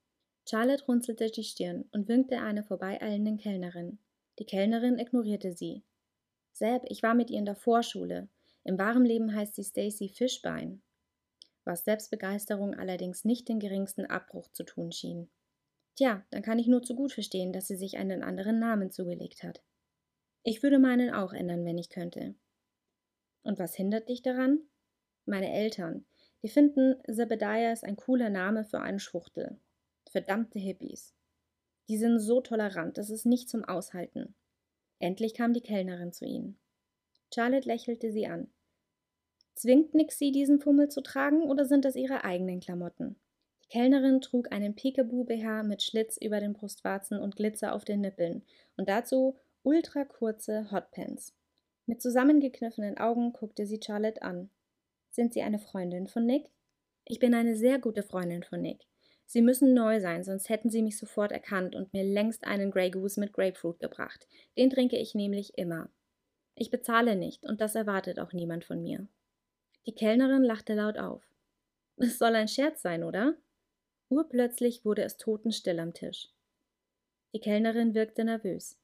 Charlotte 0.48 0.84
runzelte 0.86 1.30
die 1.30 1.44
Stirn 1.44 1.84
und 1.92 2.08
winkte 2.08 2.40
einer 2.40 2.64
vorbeieilenden 2.64 3.36
Kellnerin. 3.36 3.98
Die 4.38 4.44
Kellnerin 4.44 4.98
ignorierte 4.98 5.52
sie. 5.52 5.84
Seb, 6.52 6.82
ich 6.86 7.02
war 7.02 7.14
mit 7.14 7.30
ihr 7.30 7.38
in 7.38 7.44
der 7.44 7.56
Vorschule. 7.56 8.28
Im 8.64 8.78
wahren 8.78 9.04
Leben 9.04 9.34
heißt 9.34 9.54
sie 9.54 9.64
Stacy 9.64 10.08
Fischbein. 10.08 10.82
Was 11.64 11.84
Selbstbegeisterung 11.84 12.74
allerdings 12.74 13.24
nicht 13.24 13.48
den 13.48 13.60
geringsten 13.60 14.06
Abbruch 14.06 14.48
zu 14.52 14.64
tun 14.64 14.92
schien. 14.92 15.30
Tja, 15.96 16.24
dann 16.30 16.42
kann 16.42 16.58
ich 16.58 16.68
nur 16.68 16.82
zu 16.82 16.94
gut 16.94 17.12
verstehen, 17.12 17.52
dass 17.52 17.66
sie 17.66 17.76
sich 17.76 17.98
einen 17.98 18.22
anderen 18.22 18.58
Namen 18.58 18.90
zugelegt 18.90 19.42
hat. 19.42 19.62
Ich 20.44 20.62
würde 20.62 20.78
meinen 20.78 21.12
auch 21.12 21.32
ändern, 21.32 21.64
wenn 21.64 21.76
ich 21.76 21.90
könnte. 21.90 22.34
Und 23.42 23.58
was 23.58 23.74
hindert 23.74 24.08
dich 24.08 24.22
daran? 24.22 24.60
Meine 25.26 25.52
Eltern. 25.52 26.06
Die 26.42 26.48
finden, 26.48 26.94
Zebediah 27.04 27.72
ist 27.72 27.84
ein 27.84 27.96
cooler 27.96 28.30
Name 28.30 28.64
für 28.64 28.80
einen 28.80 29.00
Schwuchtel. 29.00 29.58
Verdammte 30.10 30.58
Hippies. 30.58 31.17
Die 31.88 31.96
sind 31.96 32.18
so 32.18 32.40
tolerant, 32.40 32.98
das 32.98 33.10
ist 33.10 33.24
nicht 33.24 33.48
zum 33.48 33.64
Aushalten. 33.64 34.34
Endlich 34.98 35.34
kam 35.34 35.52
die 35.52 35.60
Kellnerin 35.60 36.12
zu 36.12 36.24
ihnen. 36.24 36.58
Charlotte 37.32 37.66
lächelte 37.66 38.12
sie 38.12 38.26
an. 38.26 38.48
Zwingt 39.54 39.94
Nix 39.94 40.18
sie, 40.18 40.30
diesen 40.30 40.60
Fummel 40.60 40.88
zu 40.88 41.00
tragen, 41.00 41.42
oder 41.42 41.64
sind 41.64 41.84
das 41.84 41.96
ihre 41.96 42.24
eigenen 42.24 42.60
Klamotten? 42.60 43.16
Die 43.64 43.68
Kellnerin 43.68 44.20
trug 44.20 44.52
einen 44.52 44.74
Peekaboo-BH 44.74 45.62
mit 45.62 45.82
Schlitz 45.82 46.16
über 46.16 46.40
den 46.40 46.52
Brustwarzen 46.52 47.18
und 47.18 47.36
Glitzer 47.36 47.74
auf 47.74 47.84
den 47.84 48.00
Nippeln 48.00 48.42
und 48.76 48.88
dazu 48.88 49.36
ultra 49.62 50.04
kurze 50.04 50.70
Hotpants. 50.70 51.34
Mit 51.86 52.02
zusammengekniffenen 52.02 52.98
Augen 52.98 53.32
guckte 53.32 53.66
sie 53.66 53.80
Charlotte 53.84 54.22
an. 54.22 54.50
Sind 55.10 55.32
Sie 55.32 55.42
eine 55.42 55.58
Freundin 55.58 56.06
von 56.06 56.26
Nick? 56.26 56.50
Ich 57.04 57.18
bin 57.18 57.34
eine 57.34 57.56
sehr 57.56 57.78
gute 57.78 58.02
Freundin 58.02 58.42
von 58.42 58.60
Nick. 58.60 58.86
Sie 59.30 59.42
müssen 59.42 59.74
neu 59.74 60.00
sein, 60.00 60.24
sonst 60.24 60.48
hätten 60.48 60.70
Sie 60.70 60.80
mich 60.80 60.96
sofort 60.96 61.32
erkannt 61.32 61.76
und 61.76 61.92
mir 61.92 62.02
längst 62.02 62.44
einen 62.44 62.70
Grey 62.70 62.90
Goose 62.90 63.20
mit 63.20 63.34
Grapefruit 63.34 63.78
gebracht. 63.78 64.26
Den 64.56 64.70
trinke 64.70 64.96
ich 64.96 65.14
nämlich 65.14 65.58
immer. 65.58 65.90
Ich 66.54 66.70
bezahle 66.70 67.14
nicht 67.14 67.44
und 67.44 67.60
das 67.60 67.74
erwartet 67.74 68.18
auch 68.20 68.32
niemand 68.32 68.64
von 68.64 68.82
mir. 68.82 69.06
Die 69.86 69.94
Kellnerin 69.94 70.42
lachte 70.42 70.72
laut 70.72 70.96
auf. 70.96 71.22
Es 71.98 72.18
soll 72.18 72.34
ein 72.36 72.48
Scherz 72.48 72.80
sein, 72.80 73.04
oder? 73.04 73.36
Urplötzlich 74.08 74.86
wurde 74.86 75.02
es 75.02 75.18
totenstill 75.18 75.78
am 75.78 75.92
Tisch. 75.92 76.30
Die 77.34 77.40
Kellnerin 77.40 77.94
wirkte 77.94 78.24
nervös. 78.24 78.78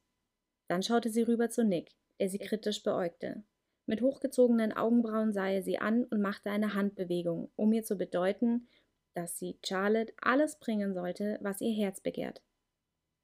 Dann 0.67 0.83
schaute 0.83 1.09
sie 1.09 1.23
rüber 1.23 1.49
zu 1.49 1.63
Nick, 1.63 1.95
der 2.19 2.29
sie 2.29 2.37
kritisch 2.37 2.83
beäugte. 2.83 3.43
Mit 3.87 4.01
hochgezogenen 4.01 4.73
Augenbrauen 4.73 5.33
sah 5.33 5.47
er 5.47 5.63
sie 5.63 5.79
an 5.79 6.03
und 6.03 6.21
machte 6.21 6.51
eine 6.51 6.75
Handbewegung, 6.75 7.51
um 7.55 7.73
ihr 7.73 7.83
zu 7.83 7.95
bedeuten, 7.97 8.67
dass 9.15 9.39
sie 9.39 9.57
Charlotte 9.65 10.13
alles 10.21 10.59
bringen 10.59 10.93
sollte, 10.93 11.39
was 11.41 11.61
ihr 11.61 11.73
Herz 11.73 12.01
begehrt. 12.01 12.41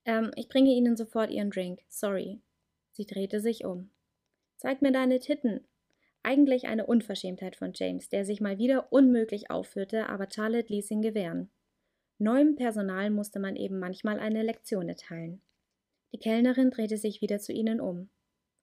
Ähm, 0.06 0.32
ich 0.36 0.48
bringe 0.48 0.72
Ihnen 0.72 0.98
sofort 0.98 1.30
Ihren 1.30 1.52
Drink. 1.52 1.82
Sorry. 1.88 2.42
Sie 2.92 3.06
drehte 3.06 3.40
sich 3.40 3.66
um. 3.66 3.92
Zeig 4.58 4.82
mir 4.82 4.92
deine 4.92 5.20
Titten. 5.20 5.68
Eigentlich 6.24 6.68
eine 6.68 6.86
Unverschämtheit 6.86 7.56
von 7.56 7.72
James, 7.74 8.10
der 8.10 8.26
sich 8.26 8.42
mal 8.42 8.58
wieder 8.58 8.92
unmöglich 8.92 9.50
aufführte, 9.50 10.08
aber 10.08 10.28
Charlotte 10.30 10.72
ließ 10.72 10.92
ihn 10.92 11.02
gewähren. 11.02 11.50
Neuem 12.20 12.56
Personal 12.56 13.10
musste 13.10 13.40
man 13.40 13.56
eben 13.56 13.80
manchmal 13.80 14.20
eine 14.20 14.44
Lektion 14.44 14.88
erteilen. 14.88 15.42
Die 16.14 16.20
Kellnerin 16.20 16.70
drehte 16.70 16.98
sich 16.98 17.22
wieder 17.22 17.40
zu 17.40 17.52
ihnen 17.54 17.82
um. 17.82 18.10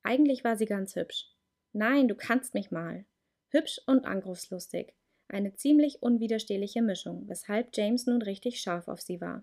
Eigentlich 0.02 0.44
war 0.44 0.56
sie 0.56 0.66
ganz 0.66 0.94
hübsch. 0.94 1.26
Nein, 1.72 2.06
du 2.06 2.14
kannst 2.14 2.54
mich 2.54 2.70
mal. 2.70 3.04
Hübsch 3.50 3.80
und 3.86 4.04
angriffslustig. 4.04 4.94
Eine 5.28 5.54
ziemlich 5.54 6.02
unwiderstehliche 6.02 6.80
Mischung, 6.82 7.28
weshalb 7.28 7.76
James 7.76 8.06
nun 8.06 8.22
richtig 8.22 8.60
scharf 8.60 8.88
auf 8.88 9.00
sie 9.00 9.20
war. 9.20 9.42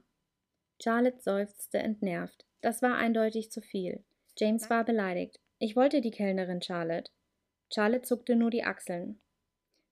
Charlotte 0.82 1.22
seufzte 1.22 1.78
entnervt. 1.78 2.46
Das 2.62 2.82
war 2.82 2.96
eindeutig 2.98 3.52
zu 3.52 3.62
viel. 3.62 4.04
James 4.38 4.70
war 4.70 4.84
beleidigt. 4.84 5.40
Ich 5.60 5.76
wollte 5.76 6.02
die 6.02 6.12
Kellnerin, 6.12 6.62
Charlotte. 6.62 7.12
Charlotte 7.74 8.02
zuckte 8.02 8.36
nur 8.36 8.50
die 8.50 8.64
Achseln. 8.64 9.22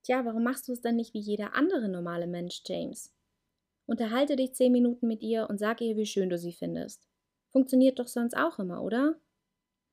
Tja, 0.03 0.25
warum 0.25 0.43
machst 0.43 0.67
du 0.67 0.73
es 0.73 0.81
dann 0.81 0.97
nicht 0.97 1.13
wie 1.13 1.19
jeder 1.19 1.53
andere 1.53 1.87
normale 1.87 2.27
Mensch, 2.27 2.61
James? 2.65 3.13
Unterhalte 3.85 4.35
dich 4.35 4.53
zehn 4.53 4.71
Minuten 4.71 5.07
mit 5.07 5.21
ihr 5.21 5.49
und 5.49 5.59
sag 5.59 5.79
ihr, 5.81 5.95
wie 5.95 6.05
schön 6.05 6.29
du 6.29 6.37
sie 6.37 6.53
findest. 6.53 7.07
Funktioniert 7.51 7.99
doch 7.99 8.07
sonst 8.07 8.35
auch 8.35 8.59
immer, 8.59 8.83
oder? 8.83 9.15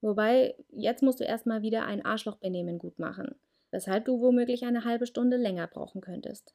Wobei, 0.00 0.56
jetzt 0.70 1.02
musst 1.02 1.20
du 1.20 1.24
erstmal 1.24 1.62
wieder 1.62 1.84
ein 1.84 2.04
Arschlochbenehmen 2.04 2.78
gut 2.78 2.98
machen, 2.98 3.34
weshalb 3.70 4.04
du 4.04 4.20
womöglich 4.20 4.64
eine 4.64 4.84
halbe 4.84 5.06
Stunde 5.06 5.36
länger 5.36 5.66
brauchen 5.66 6.00
könntest. 6.00 6.54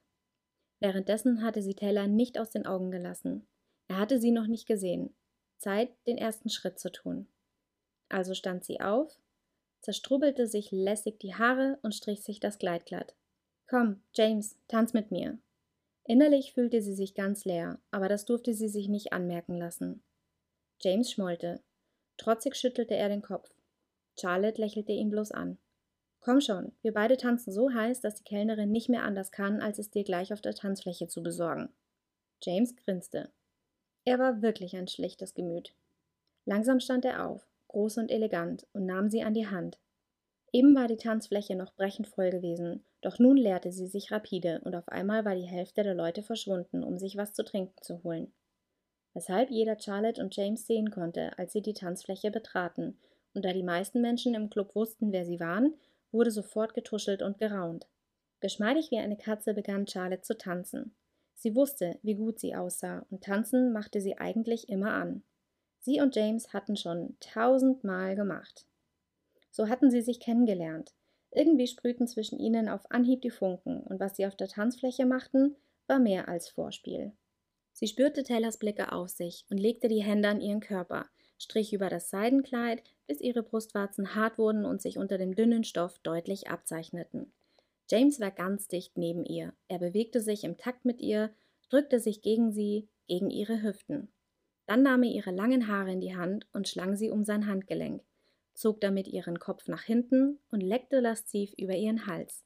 Währenddessen 0.79 1.43
hatte 1.43 1.61
sie 1.61 1.75
Taylor 1.75 2.07
nicht 2.07 2.37
aus 2.37 2.49
den 2.49 2.65
Augen 2.65 2.91
gelassen. 2.91 3.47
Er 3.87 3.97
hatte 3.97 4.19
sie 4.19 4.31
noch 4.31 4.47
nicht 4.47 4.67
gesehen. 4.67 5.15
Zeit, 5.57 5.89
den 6.05 6.17
ersten 6.17 6.49
Schritt 6.49 6.79
zu 6.79 6.91
tun. 6.91 7.27
Also 8.09 8.33
stand 8.33 8.65
sie 8.65 8.81
auf, 8.81 9.17
zerstrubbelte 9.81 10.47
sich 10.47 10.71
lässig 10.71 11.19
die 11.19 11.35
Haare 11.35 11.79
und 11.81 11.95
strich 11.95 12.23
sich 12.23 12.39
das 12.39 12.57
Kleid 12.57 12.85
glatt. 12.85 13.15
Komm, 13.67 14.01
James, 14.13 14.57
tanz 14.67 14.93
mit 14.93 15.11
mir. 15.11 15.39
Innerlich 16.03 16.53
fühlte 16.53 16.81
sie 16.81 16.93
sich 16.93 17.15
ganz 17.15 17.45
leer, 17.45 17.79
aber 17.89 18.07
das 18.09 18.25
durfte 18.25 18.53
sie 18.53 18.67
sich 18.67 18.89
nicht 18.89 19.11
anmerken 19.11 19.57
lassen. 19.57 20.03
James 20.81 21.11
schmollte. 21.11 21.63
Trotzig 22.17 22.55
schüttelte 22.55 22.95
er 22.95 23.09
den 23.09 23.21
Kopf. 23.21 23.49
Charlotte 24.19 24.61
lächelte 24.61 24.91
ihn 24.91 25.09
bloß 25.09 25.31
an. 25.31 25.57
Komm 26.25 26.41
schon, 26.41 26.71
wir 26.81 26.91
beide 26.91 27.17
tanzen 27.17 27.53
so 27.53 27.71
heiß, 27.71 28.01
dass 28.01 28.15
die 28.15 28.23
Kellnerin 28.23 28.71
nicht 28.71 28.89
mehr 28.89 29.03
anders 29.03 29.31
kann, 29.31 29.61
als 29.61 29.77
es 29.77 29.91
dir 29.91 30.03
gleich 30.03 30.33
auf 30.33 30.41
der 30.41 30.55
Tanzfläche 30.55 31.05
zu 31.07 31.21
besorgen. 31.21 31.69
James 32.41 32.75
grinste. 32.75 33.29
Er 34.05 34.17
war 34.17 34.41
wirklich 34.41 34.75
ein 34.75 34.87
schlechtes 34.87 35.35
Gemüt. 35.35 35.75
Langsam 36.45 36.79
stand 36.79 37.05
er 37.05 37.27
auf, 37.27 37.47
groß 37.67 37.99
und 37.99 38.09
elegant, 38.09 38.65
und 38.73 38.87
nahm 38.87 39.07
sie 39.07 39.21
an 39.21 39.35
die 39.35 39.45
Hand. 39.45 39.77
Eben 40.51 40.73
war 40.73 40.87
die 40.87 40.97
Tanzfläche 40.97 41.55
noch 41.55 41.75
brechend 41.75 42.07
voll 42.07 42.31
gewesen, 42.31 42.83
doch 43.01 43.19
nun 43.19 43.37
leerte 43.37 43.71
sie 43.71 43.85
sich 43.85 44.11
rapide, 44.11 44.61
und 44.63 44.75
auf 44.75 44.89
einmal 44.89 45.25
war 45.25 45.35
die 45.35 45.43
Hälfte 45.43 45.83
der 45.83 45.93
Leute 45.93 46.23
verschwunden, 46.23 46.83
um 46.83 46.97
sich 46.97 47.17
was 47.17 47.33
zu 47.33 47.45
trinken 47.45 47.79
zu 47.83 48.03
holen 48.03 48.33
weshalb 49.13 49.49
jeder 49.49 49.79
Charlotte 49.79 50.21
und 50.21 50.35
James 50.35 50.67
sehen 50.67 50.91
konnte, 50.91 51.39
als 51.39 51.53
sie 51.53 51.61
die 51.61 51.73
Tanzfläche 51.73 52.31
betraten, 52.31 52.99
und 53.33 53.45
da 53.45 53.53
die 53.53 53.63
meisten 53.63 54.01
Menschen 54.01 54.33
im 54.33 54.49
Club 54.49 54.75
wussten, 54.75 55.13
wer 55.13 55.23
sie 55.23 55.39
waren, 55.39 55.73
wurde 56.11 56.31
sofort 56.31 56.73
getuschelt 56.73 57.21
und 57.21 57.37
geraunt. 57.37 57.87
Geschmeidig 58.39 58.91
wie 58.91 58.97
eine 58.97 59.17
Katze 59.17 59.53
begann 59.53 59.87
Charlotte 59.87 60.21
zu 60.21 60.37
tanzen. 60.37 60.95
Sie 61.35 61.55
wusste, 61.55 61.99
wie 62.01 62.15
gut 62.15 62.39
sie 62.39 62.55
aussah, 62.55 63.05
und 63.09 63.23
tanzen 63.23 63.73
machte 63.73 64.01
sie 64.01 64.17
eigentlich 64.17 64.69
immer 64.69 64.93
an. 64.93 65.23
Sie 65.79 66.01
und 66.01 66.15
James 66.15 66.53
hatten 66.53 66.77
schon 66.77 67.17
tausendmal 67.19 68.15
gemacht. 68.15 68.65
So 69.51 69.69
hatten 69.69 69.91
sie 69.91 70.01
sich 70.01 70.19
kennengelernt. 70.19 70.93
Irgendwie 71.31 71.67
sprühten 71.67 72.07
zwischen 72.07 72.39
ihnen 72.39 72.69
auf 72.69 72.89
Anhieb 72.89 73.21
die 73.21 73.29
Funken, 73.29 73.81
und 73.81 73.99
was 73.99 74.15
sie 74.15 74.25
auf 74.25 74.35
der 74.35 74.47
Tanzfläche 74.47 75.05
machten, 75.05 75.55
war 75.87 75.99
mehr 75.99 76.27
als 76.27 76.49
Vorspiel. 76.49 77.11
Sie 77.73 77.87
spürte 77.87 78.23
Taylors 78.23 78.57
Blicke 78.57 78.93
auf 78.93 79.09
sich 79.09 79.45
und 79.49 79.57
legte 79.57 79.87
die 79.87 80.03
Hände 80.03 80.29
an 80.29 80.39
ihren 80.39 80.61
Körper, 80.61 81.07
strich 81.37 81.73
über 81.73 81.89
das 81.89 82.09
Seidenkleid, 82.09 82.81
bis 83.07 83.21
ihre 83.21 83.43
Brustwarzen 83.43 84.15
hart 84.15 84.37
wurden 84.37 84.65
und 84.65 84.81
sich 84.81 84.97
unter 84.97 85.17
dem 85.17 85.35
dünnen 85.35 85.63
Stoff 85.63 85.99
deutlich 85.99 86.49
abzeichneten. 86.49 87.31
James 87.89 88.19
war 88.19 88.31
ganz 88.31 88.67
dicht 88.67 88.97
neben 88.97 89.25
ihr. 89.25 89.53
Er 89.67 89.79
bewegte 89.79 90.19
sich 90.19 90.43
im 90.43 90.57
Takt 90.57 90.85
mit 90.85 91.01
ihr, 91.01 91.29
drückte 91.69 91.99
sich 91.99 92.21
gegen 92.21 92.51
sie, 92.51 92.87
gegen 93.07 93.29
ihre 93.29 93.61
Hüften. 93.61 94.09
Dann 94.65 94.81
nahm 94.81 95.03
er 95.03 95.11
ihre 95.11 95.31
langen 95.31 95.67
Haare 95.67 95.91
in 95.91 96.01
die 96.01 96.15
Hand 96.15 96.47
und 96.51 96.67
schlang 96.67 96.95
sie 96.95 97.11
um 97.11 97.23
sein 97.23 97.47
Handgelenk, 97.47 98.01
zog 98.55 98.81
damit 98.81 99.07
ihren 99.07 99.39
Kopf 99.39 99.67
nach 99.67 99.83
hinten 99.83 100.39
und 100.49 100.61
leckte 100.61 100.99
lasziv 100.99 101.53
über 101.57 101.75
ihren 101.75 102.07
Hals. 102.07 102.43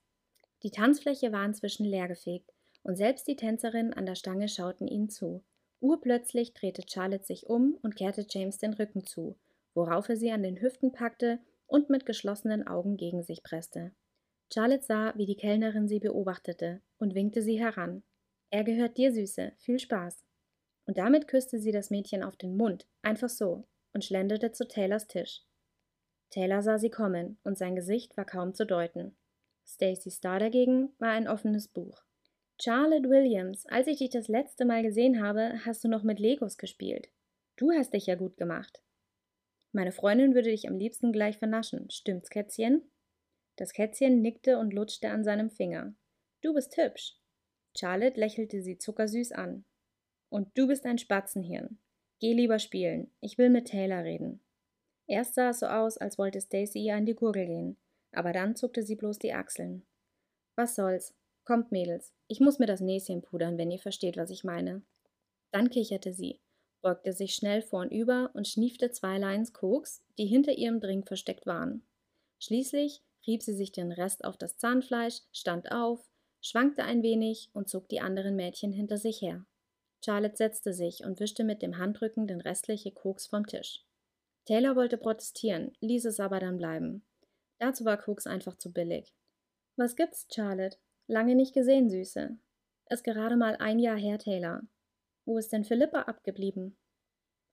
Die 0.63 0.71
Tanzfläche 0.71 1.31
war 1.31 1.45
inzwischen 1.45 1.85
leergefegt, 1.85 2.51
und 2.83 2.97
selbst 2.97 3.27
die 3.27 3.35
Tänzerinnen 3.35 3.93
an 3.93 4.05
der 4.05 4.15
Stange 4.15 4.47
schauten 4.49 4.87
ihnen 4.87 5.09
zu. 5.09 5.43
Urplötzlich 5.79 6.53
drehte 6.53 6.81
Charlotte 6.87 7.25
sich 7.25 7.47
um 7.47 7.77
und 7.81 7.95
kehrte 7.95 8.25
James 8.29 8.57
den 8.57 8.73
Rücken 8.73 9.05
zu, 9.05 9.37
worauf 9.73 10.09
er 10.09 10.17
sie 10.17 10.31
an 10.31 10.43
den 10.43 10.61
Hüften 10.61 10.91
packte 10.91 11.39
und 11.67 11.89
mit 11.89 12.05
geschlossenen 12.05 12.67
Augen 12.67 12.97
gegen 12.97 13.23
sich 13.23 13.43
presste. 13.43 13.91
Charlotte 14.51 14.83
sah, 14.83 15.13
wie 15.15 15.25
die 15.25 15.35
Kellnerin 15.35 15.87
sie 15.87 15.99
beobachtete 15.99 16.81
und 16.97 17.13
winkte 17.13 17.41
sie 17.41 17.59
heran. 17.59 18.03
Er 18.49 18.63
gehört 18.63 18.97
dir, 18.97 19.13
Süße, 19.13 19.53
viel 19.57 19.79
Spaß. 19.79 20.25
Und 20.85 20.97
damit 20.97 21.27
küsste 21.27 21.59
sie 21.59 21.71
das 21.71 21.91
Mädchen 21.91 22.23
auf 22.23 22.35
den 22.35 22.57
Mund, 22.57 22.87
einfach 23.03 23.29
so, 23.29 23.67
und 23.93 24.03
schlenderte 24.03 24.51
zu 24.51 24.67
Taylors 24.67 25.07
Tisch. 25.07 25.43
Taylor 26.31 26.63
sah 26.63 26.79
sie 26.79 26.89
kommen, 26.89 27.37
und 27.43 27.57
sein 27.57 27.75
Gesicht 27.75 28.17
war 28.17 28.25
kaum 28.25 28.55
zu 28.55 28.65
deuten. 28.65 29.15
Stacy 29.67 30.09
Starr 30.09 30.39
dagegen 30.39 30.93
war 30.97 31.11
ein 31.11 31.27
offenes 31.27 31.67
Buch. 31.67 32.01
Charlotte 32.59 33.07
Williams, 33.07 33.67
als 33.67 33.87
ich 33.87 33.99
dich 33.99 34.09
das 34.09 34.27
letzte 34.27 34.65
Mal 34.65 34.81
gesehen 34.81 35.23
habe, 35.23 35.59
hast 35.63 35.83
du 35.83 35.87
noch 35.87 36.03
mit 36.03 36.19
Legos 36.19 36.57
gespielt. 36.57 37.09
Du 37.55 37.71
hast 37.71 37.93
dich 37.93 38.07
ja 38.07 38.15
gut 38.15 38.35
gemacht. 38.35 38.81
Meine 39.71 39.91
Freundin 39.91 40.33
würde 40.33 40.49
dich 40.49 40.67
am 40.67 40.77
liebsten 40.77 41.11
gleich 41.11 41.37
vernaschen. 41.37 41.89
Stimmt's, 41.89 42.29
Kätzchen? 42.29 42.89
Das 43.55 43.73
Kätzchen 43.73 44.21
nickte 44.21 44.57
und 44.57 44.73
lutschte 44.73 45.09
an 45.09 45.23
seinem 45.23 45.49
Finger. 45.49 45.93
Du 46.41 46.53
bist 46.53 46.75
hübsch. 46.77 47.17
Charlotte 47.77 48.19
lächelte 48.19 48.61
sie 48.61 48.77
zuckersüß 48.77 49.31
an. 49.33 49.65
Und 50.29 50.57
du 50.57 50.67
bist 50.67 50.85
ein 50.85 50.97
Spatzenhirn. 50.97 51.77
Geh 52.19 52.33
lieber 52.33 52.59
spielen. 52.59 53.11
Ich 53.21 53.37
will 53.37 53.49
mit 53.49 53.67
Taylor 53.67 54.03
reden. 54.03 54.41
Erst 55.07 55.35
sah 55.35 55.49
es 55.49 55.59
so 55.59 55.65
aus, 55.65 55.97
als 55.97 56.17
wollte 56.17 56.39
Stacy 56.39 56.79
ihr 56.79 56.95
an 56.95 57.05
die 57.05 57.15
Gurgel 57.15 57.47
gehen, 57.47 57.77
aber 58.11 58.31
dann 58.31 58.55
zuckte 58.55 58.83
sie 58.83 58.95
bloß 58.95 59.17
die 59.17 59.33
Achseln. 59.33 59.83
Was 60.55 60.75
soll's? 60.75 61.15
Kommt, 61.45 61.71
Mädels, 61.71 62.13
ich 62.27 62.39
muss 62.39 62.59
mir 62.59 62.67
das 62.67 62.79
Näschen 62.79 63.23
pudern, 63.23 63.57
wenn 63.57 63.71
ihr 63.71 63.79
versteht, 63.79 64.17
was 64.17 64.29
ich 64.29 64.43
meine. 64.43 64.83
Dann 65.51 65.71
kicherte 65.71 66.13
sie, 66.13 66.39
beugte 66.81 67.13
sich 67.13 67.35
schnell 67.35 67.61
vornüber 67.61 68.31
und 68.33 68.47
schniefte 68.47 68.91
zwei 68.91 69.17
Lines 69.17 69.53
Koks, 69.53 70.03
die 70.17 70.25
hinter 70.25 70.53
ihrem 70.53 70.79
Drink 70.79 71.07
versteckt 71.07 71.45
waren. 71.45 71.83
Schließlich 72.39 73.01
rieb 73.27 73.43
sie 73.43 73.53
sich 73.53 73.71
den 73.71 73.91
Rest 73.91 74.23
auf 74.23 74.37
das 74.37 74.57
Zahnfleisch, 74.57 75.21
stand 75.31 75.71
auf, 75.71 76.09
schwankte 76.41 76.83
ein 76.83 77.03
wenig 77.03 77.49
und 77.53 77.69
zog 77.69 77.89
die 77.89 77.99
anderen 77.99 78.35
Mädchen 78.35 78.71
hinter 78.71 78.97
sich 78.97 79.21
her. 79.21 79.45
Charlotte 80.03 80.37
setzte 80.37 80.73
sich 80.73 81.03
und 81.03 81.19
wischte 81.19 81.43
mit 81.43 81.61
dem 81.61 81.77
Handrücken 81.77 82.27
den 82.27 82.39
restlichen 82.39 82.93
Koks 82.93 83.27
vom 83.27 83.45
Tisch. 83.45 83.83
Taylor 84.45 84.75
wollte 84.75 84.97
protestieren, 84.97 85.73
ließ 85.81 86.05
es 86.05 86.19
aber 86.19 86.39
dann 86.39 86.57
bleiben. 86.57 87.03
Dazu 87.59 87.83
war 87.83 87.97
Koks 87.97 88.25
einfach 88.25 88.57
zu 88.57 88.71
billig. 88.71 89.13
Was 89.75 89.95
gibt's, 89.95 90.27
Charlotte? 90.33 90.77
Lange 91.07 91.35
nicht 91.35 91.53
gesehen, 91.53 91.89
Süße. 91.89 92.37
Ist 92.89 93.03
gerade 93.03 93.35
mal 93.35 93.57
ein 93.57 93.79
Jahr 93.79 93.97
her, 93.97 94.17
Taylor. 94.17 94.61
Wo 95.29 95.37
ist 95.37 95.53
denn 95.53 95.63
Philippa 95.63 96.01
abgeblieben? 96.01 96.75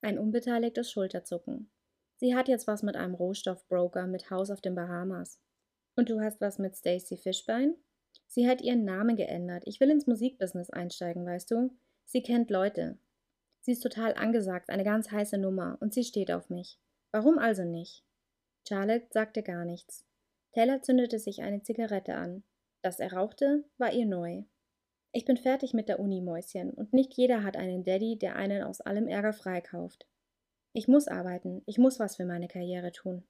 Ein 0.01 0.19
unbeteiligtes 0.19 0.91
Schulterzucken. 0.91 1.71
Sie 2.17 2.35
hat 2.35 2.49
jetzt 2.49 2.67
was 2.67 2.83
mit 2.83 2.97
einem 2.97 3.13
Rohstoffbroker 3.13 4.07
mit 4.07 4.31
Haus 4.31 4.51
auf 4.51 4.63
den 4.63 4.75
Bahamas. 4.75 5.43
Und 5.95 6.09
du 6.09 6.23
hast 6.23 6.41
was 6.41 6.59
mit 6.59 6.75
Stacy 6.75 7.19
Fishbein? 7.19 7.75
Sie 8.29 8.49
hat 8.49 8.63
ihren 8.63 8.87
Namen 8.87 9.15
geändert. 9.15 9.65
Ich 9.67 9.79
will 9.79 9.91
ins 9.91 10.07
Musikbusiness 10.07 10.71
einsteigen, 10.71 11.27
weißt 11.27 11.51
du? 11.51 11.71
Sie 12.07 12.23
kennt 12.23 12.51
Leute. 12.51 12.97
Sie 13.61 13.73
ist 13.73 13.83
total 13.83 14.15
angesagt, 14.15 14.71
eine 14.71 14.85
ganz 14.85 15.11
heiße 15.11 15.37
Nummer, 15.37 15.77
und 15.81 15.93
sie 15.93 16.05
steht 16.05 16.31
auf 16.33 16.49
mich. 16.49 16.81
Warum 17.13 17.39
also 17.39 17.65
nicht? 17.65 18.07
Charlotte 18.67 19.09
sagte 19.11 19.43
gar 19.43 19.67
nichts. 19.67 20.07
Taylor 20.53 20.81
zündete 20.81 21.19
sich 21.19 21.43
eine 21.43 21.63
Zigarette 21.63 22.15
an. 22.15 22.43
Dass 22.81 23.01
er 23.01 23.13
rauchte, 23.13 23.65
war 23.77 23.93
ihr 23.93 24.07
neu. 24.07 24.45
Ich 25.17 25.25
bin 25.25 25.39
fertig 25.39 25.73
mit 25.73 25.89
der 25.89 25.99
Uni, 25.99 26.21
Mäuschen, 26.21 26.73
und 26.73 26.93
nicht 26.93 27.15
jeder 27.15 27.43
hat 27.43 27.57
einen 27.57 27.85
Daddy, 27.85 28.19
der 28.19 28.37
einen 28.37 28.63
aus 28.63 28.83
allem 28.83 29.09
Ärger 29.09 29.33
freikauft. 29.33 30.07
Ich 30.75 30.89
muss 30.89 31.09
arbeiten, 31.09 31.63
ich 31.65 31.79
muss 31.79 31.99
was 31.99 32.17
für 32.17 32.27
meine 32.27 32.49
Karriere 32.49 32.93
tun. 32.93 33.27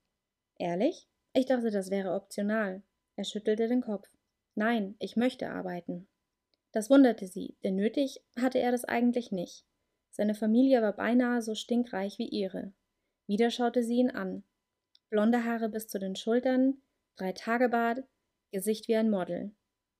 Ehrlich? 0.58 1.06
Ich 1.32 1.46
dachte, 1.46 1.70
das 1.70 1.92
wäre 1.92 2.14
optional. 2.14 2.82
Er 3.14 3.22
schüttelte 3.22 3.68
den 3.68 3.82
Kopf. 3.82 4.08
Nein, 4.56 4.96
ich 4.98 5.14
möchte 5.14 5.48
arbeiten. 5.48 6.08
Das 6.72 6.90
wunderte 6.90 7.28
sie, 7.28 7.56
denn 7.62 7.76
nötig 7.76 8.20
hatte 8.36 8.58
er 8.58 8.72
das 8.72 8.84
eigentlich 8.84 9.30
nicht. 9.30 9.64
Seine 10.10 10.34
Familie 10.34 10.82
war 10.82 10.94
beinahe 10.94 11.40
so 11.40 11.54
stinkreich 11.54 12.18
wie 12.18 12.28
ihre. 12.28 12.72
Wieder 13.28 13.52
schaute 13.52 13.84
sie 13.84 13.98
ihn 13.98 14.10
an. 14.10 14.42
Blonde 15.08 15.44
Haare 15.44 15.68
bis 15.68 15.86
zu 15.86 16.00
den 16.00 16.16
Schultern, 16.16 16.82
drei 17.14 17.30
Tage 17.30 17.68
Bart, 17.68 18.02
Gesicht 18.50 18.88
wie 18.88 18.96
ein 18.96 19.08
Model. 19.08 19.54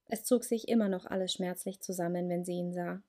Es 0.08 0.24
zog 0.24 0.44
sich 0.44 0.68
immer 0.68 0.88
noch 0.88 1.06
alles 1.06 1.32
schmerzlich 1.32 1.80
zusammen, 1.80 2.28
wenn 2.28 2.44
sie 2.44 2.54
ihn 2.54 2.72
sah. 2.72 3.02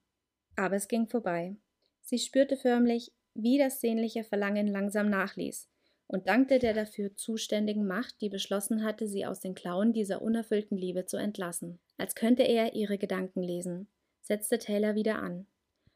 Aber 0.55 0.75
es 0.75 0.87
ging 0.87 1.07
vorbei. 1.07 1.55
Sie 2.01 2.17
spürte 2.17 2.57
förmlich, 2.57 3.11
wie 3.33 3.57
das 3.57 3.79
sehnliche 3.79 4.23
Verlangen 4.23 4.67
langsam 4.67 5.09
nachließ, 5.09 5.69
und 6.07 6.27
dankte 6.27 6.57
der 6.57 6.73
dafür 6.73 7.15
zuständigen 7.15 7.85
Macht, 7.85 8.21
die 8.21 8.29
beschlossen 8.29 8.83
hatte, 8.83 9.07
sie 9.07 9.25
aus 9.25 9.41
den 9.41 9.53
Klauen 9.53 9.93
dieser 9.93 10.21
unerfüllten 10.21 10.77
Liebe 10.77 11.05
zu 11.05 11.17
entlassen. 11.17 11.79
Als 11.97 12.15
könnte 12.15 12.43
er 12.43 12.73
ihre 12.73 12.97
Gedanken 12.97 13.43
lesen, 13.43 13.87
setzte 14.21 14.57
Taylor 14.57 14.95
wieder 14.95 15.19
an. 15.19 15.45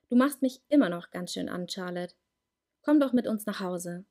Du 0.10 0.15
machst 0.15 0.41
mich 0.41 0.62
immer 0.67 0.89
noch 0.89 1.10
ganz 1.12 1.34
schön 1.34 1.50
an, 1.50 1.70
Charlotte. 1.70 2.15
Komm 2.84 3.00
doch 3.00 3.13
mit 3.13 3.27
uns 3.27 3.46
nach 3.46 3.62
Hause. 3.62 4.05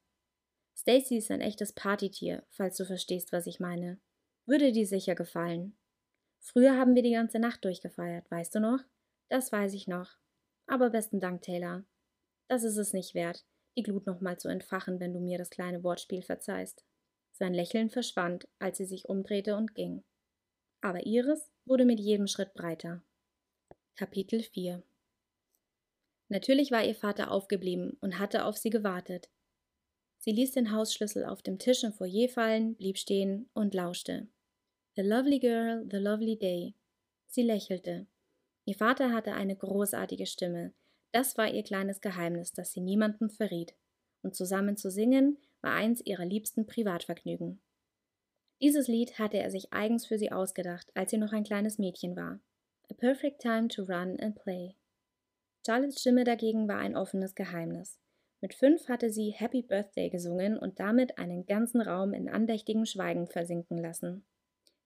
Stacy 0.74 1.18
ist 1.18 1.30
ein 1.30 1.42
echtes 1.42 1.74
Partytier, 1.74 2.42
falls 2.48 2.78
du 2.78 2.86
verstehst, 2.86 3.32
was 3.32 3.46
ich 3.46 3.60
meine. 3.60 3.98
Würde 4.46 4.72
dir 4.72 4.86
sicher 4.86 5.14
gefallen. 5.14 5.76
Früher 6.40 6.76
haben 6.76 6.94
wir 6.94 7.02
die 7.02 7.12
ganze 7.12 7.38
Nacht 7.38 7.64
durchgefeiert, 7.64 8.30
weißt 8.30 8.54
du 8.54 8.60
noch? 8.60 8.80
Das 9.28 9.52
weiß 9.52 9.74
ich 9.74 9.86
noch. 9.86 10.16
Aber 10.66 10.90
besten 10.90 11.20
Dank, 11.20 11.42
Taylor. 11.42 11.84
Das 12.48 12.64
ist 12.64 12.76
es 12.76 12.92
nicht 12.92 13.14
wert, 13.14 13.44
die 13.76 13.82
Glut 13.82 14.06
nochmal 14.06 14.38
zu 14.38 14.48
entfachen, 14.48 14.98
wenn 14.98 15.12
du 15.12 15.20
mir 15.20 15.38
das 15.38 15.50
kleine 15.50 15.84
Wortspiel 15.84 16.22
verzeihst. 16.22 16.84
Sein 17.32 17.54
Lächeln 17.54 17.90
verschwand, 17.90 18.48
als 18.58 18.78
sie 18.78 18.86
sich 18.86 19.08
umdrehte 19.08 19.56
und 19.56 19.74
ging. 19.74 20.02
Aber 20.80 21.06
ihres 21.06 21.50
wurde 21.64 21.84
mit 21.84 22.00
jedem 22.00 22.26
Schritt 22.26 22.54
breiter. 22.54 23.02
Kapitel 23.94 24.42
4 24.42 24.82
Natürlich 26.28 26.70
war 26.70 26.84
ihr 26.84 26.94
Vater 26.94 27.30
aufgeblieben 27.30 27.96
und 28.00 28.18
hatte 28.18 28.44
auf 28.44 28.56
sie 28.56 28.70
gewartet. 28.70 29.28
Sie 30.18 30.32
ließ 30.32 30.52
den 30.52 30.72
Hausschlüssel 30.72 31.24
auf 31.24 31.42
dem 31.42 31.58
Tisch 31.58 31.82
im 31.82 31.92
Foyer 31.92 32.28
fallen, 32.28 32.76
blieb 32.76 32.98
stehen 32.98 33.48
und 33.52 33.74
lauschte. 33.74 34.28
The 34.96 35.02
lovely 35.02 35.38
girl, 35.38 35.86
the 35.88 35.98
lovely 35.98 36.36
day. 36.36 36.74
Sie 37.28 37.42
lächelte. 37.42 38.06
Ihr 38.64 38.74
Vater 38.74 39.12
hatte 39.12 39.32
eine 39.32 39.54
großartige 39.54 40.26
Stimme. 40.26 40.74
Das 41.12 41.38
war 41.38 41.48
ihr 41.48 41.62
kleines 41.62 42.00
Geheimnis, 42.00 42.52
das 42.52 42.72
sie 42.72 42.80
niemandem 42.80 43.30
verriet. 43.30 43.74
Und 44.22 44.34
zusammen 44.34 44.76
zu 44.76 44.90
singen 44.90 45.38
war 45.60 45.74
eins 45.74 46.00
ihrer 46.04 46.24
liebsten 46.24 46.66
Privatvergnügen. 46.66 47.60
Dieses 48.60 48.88
Lied 48.88 49.18
hatte 49.18 49.38
er 49.38 49.50
sich 49.50 49.72
eigens 49.72 50.06
für 50.06 50.18
sie 50.18 50.32
ausgedacht, 50.32 50.90
als 50.94 51.12
sie 51.12 51.18
noch 51.18 51.32
ein 51.32 51.44
kleines 51.44 51.78
Mädchen 51.78 52.16
war. 52.16 52.40
A 52.90 52.94
perfect 52.94 53.40
time 53.40 53.68
to 53.68 53.84
run 53.84 54.18
and 54.20 54.34
play. 54.34 54.76
Charlottes 55.64 56.00
Stimme 56.00 56.24
dagegen 56.24 56.68
war 56.68 56.78
ein 56.78 56.96
offenes 56.96 57.34
Geheimnis. 57.34 58.00
Mit 58.40 58.54
fünf 58.54 58.88
hatte 58.88 59.10
sie 59.10 59.30
Happy 59.30 59.62
Birthday 59.62 60.10
gesungen 60.10 60.58
und 60.58 60.80
damit 60.80 61.18
einen 61.18 61.46
ganzen 61.46 61.80
Raum 61.80 62.12
in 62.12 62.28
andächtigem 62.28 62.86
Schweigen 62.86 63.28
versinken 63.28 63.78
lassen. 63.78 64.24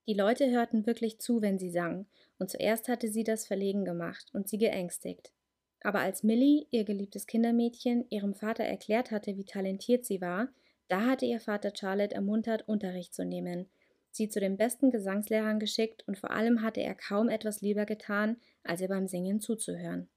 Die 0.06 0.14
Leute 0.14 0.50
hörten 0.50 0.86
wirklich 0.86 1.18
zu, 1.18 1.40
wenn 1.40 1.58
sie 1.58 1.70
sang, 1.70 2.06
und 2.38 2.50
zuerst 2.50 2.88
hatte 2.88 3.08
sie 3.08 3.24
das 3.24 3.46
verlegen 3.46 3.84
gemacht 3.84 4.30
und 4.34 4.48
sie 4.48 4.58
geängstigt. 4.58 5.32
Aber 5.80 6.00
als 6.00 6.22
Millie, 6.22 6.66
ihr 6.70 6.84
geliebtes 6.84 7.26
Kindermädchen, 7.26 8.06
ihrem 8.10 8.34
Vater 8.34 8.64
erklärt 8.64 9.10
hatte, 9.10 9.36
wie 9.36 9.44
talentiert 9.44 10.04
sie 10.04 10.20
war, 10.20 10.48
da 10.88 11.06
hatte 11.06 11.26
ihr 11.26 11.40
Vater 11.40 11.72
Charlotte 11.74 12.14
ermuntert, 12.14 12.68
Unterricht 12.68 13.14
zu 13.14 13.24
nehmen, 13.24 13.68
sie 14.10 14.28
zu 14.28 14.40
den 14.40 14.56
besten 14.56 14.90
Gesangslehrern 14.90 15.58
geschickt 15.58 16.04
und 16.06 16.18
vor 16.18 16.30
allem 16.30 16.62
hatte 16.62 16.80
er 16.80 16.94
kaum 16.94 17.28
etwas 17.28 17.62
lieber 17.62 17.86
getan, 17.86 18.36
als 18.62 18.80
ihr 18.80 18.88
beim 18.88 19.06
Singen 19.06 19.40
zuzuhören. 19.40 20.08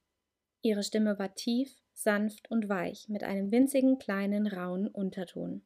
Ihre 0.62 0.84
Stimme 0.84 1.18
war 1.18 1.34
tief, 1.36 1.74
sanft 1.94 2.52
und 2.52 2.70
weich, 2.70 3.08
mit 3.10 3.24
einem 3.24 3.52
winzigen 3.52 3.98
kleinen 3.98 4.48
rauen 4.48 4.88
Unterton. 4.88 5.64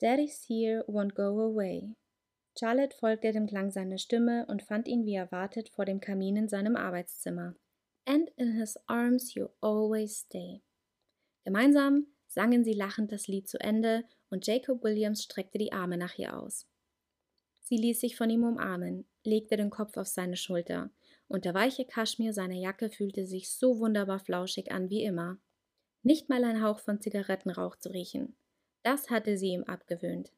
Daddy's 0.00 0.44
here 0.48 0.84
won't 0.88 1.14
go 1.14 1.40
away. 1.40 1.94
Charlotte 2.58 2.96
folgte 2.96 3.32
dem 3.32 3.46
Klang 3.46 3.70
seiner 3.70 3.98
Stimme 3.98 4.46
und 4.46 4.62
fand 4.62 4.88
ihn 4.88 5.04
wie 5.06 5.14
erwartet 5.14 5.68
vor 5.70 5.84
dem 5.84 6.00
Kamin 6.00 6.36
in 6.36 6.48
seinem 6.48 6.76
Arbeitszimmer. 6.76 7.54
And 8.04 8.30
in 8.36 8.58
his 8.58 8.76
arms 8.86 9.34
you 9.34 9.48
always 9.60 10.18
stay. 10.18 10.62
Gemeinsam 11.44 12.06
sangen 12.26 12.64
sie 12.64 12.74
lachend 12.74 13.12
das 13.12 13.26
Lied 13.28 13.48
zu 13.48 13.58
Ende 13.60 14.04
und 14.30 14.46
Jacob 14.46 14.82
Williams 14.82 15.22
streckte 15.22 15.58
die 15.58 15.72
Arme 15.72 15.96
nach 15.96 16.18
ihr 16.18 16.36
aus. 16.36 16.66
Sie 17.60 17.76
ließ 17.76 18.00
sich 18.00 18.16
von 18.16 18.28
ihm 18.28 18.44
umarmen, 18.44 19.06
legte 19.24 19.56
den 19.56 19.70
Kopf 19.70 19.96
auf 19.96 20.06
seine 20.06 20.36
Schulter, 20.36 20.90
und 21.28 21.44
der 21.44 21.54
weiche 21.54 21.86
Kaschmir 21.86 22.34
seiner 22.34 22.56
Jacke 22.56 22.90
fühlte 22.90 23.24
sich 23.26 23.50
so 23.50 23.78
wunderbar 23.78 24.18
flauschig 24.18 24.70
an 24.70 24.90
wie 24.90 25.04
immer. 25.04 25.38
Nicht 26.02 26.28
mal 26.28 26.44
ein 26.44 26.62
Hauch 26.62 26.80
von 26.80 27.00
Zigarettenrauch 27.00 27.76
zu 27.76 27.90
riechen. 27.90 28.36
Das 28.82 29.08
hatte 29.08 29.38
sie 29.38 29.52
ihm 29.52 29.64
abgewöhnt. 29.64 30.32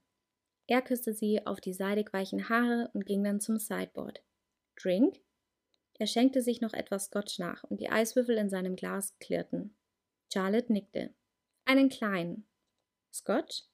Er 0.67 0.83
küsste 0.83 1.13
sie 1.13 1.47
auf 1.47 1.61
die 1.61 1.75
seidig 1.75 2.13
weichen 2.13 2.49
Haare 2.49 2.91
und 2.95 3.07
ging 3.07 3.23
dann 3.23 3.41
zum 3.41 3.59
Sideboard. 3.59 4.23
Drink? 4.77 5.21
Er 5.99 6.07
schenkte 6.07 6.43
sich 6.43 6.61
noch 6.61 6.73
etwas 6.73 7.07
Scotch 7.07 7.39
nach 7.39 7.65
und 7.65 7.81
die 7.81 7.91
Eiswürfel 7.91 8.37
in 8.37 8.49
seinem 8.49 8.75
Glas 8.75 9.17
klirrten. 9.21 9.77
Charlotte 10.33 10.73
nickte. 10.73 11.15
Einen 11.65 11.89
kleinen. 11.89 12.47
Scotch? 13.13 13.65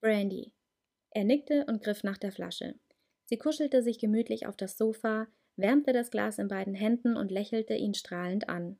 Brandy. 0.00 0.52
Er 1.10 1.24
nickte 1.24 1.64
und 1.66 1.82
griff 1.82 2.04
nach 2.04 2.18
der 2.18 2.30
Flasche. 2.30 2.78
Sie 3.24 3.38
kuschelte 3.38 3.82
sich 3.82 3.98
gemütlich 3.98 4.46
auf 4.46 4.56
das 4.56 4.78
Sofa, 4.78 5.26
wärmte 5.56 5.92
das 5.92 6.10
Glas 6.10 6.38
in 6.38 6.48
beiden 6.48 6.74
Händen 6.74 7.16
und 7.16 7.32
lächelte 7.32 7.74
ihn 7.74 7.94
strahlend 7.94 8.48
an. 8.48 8.78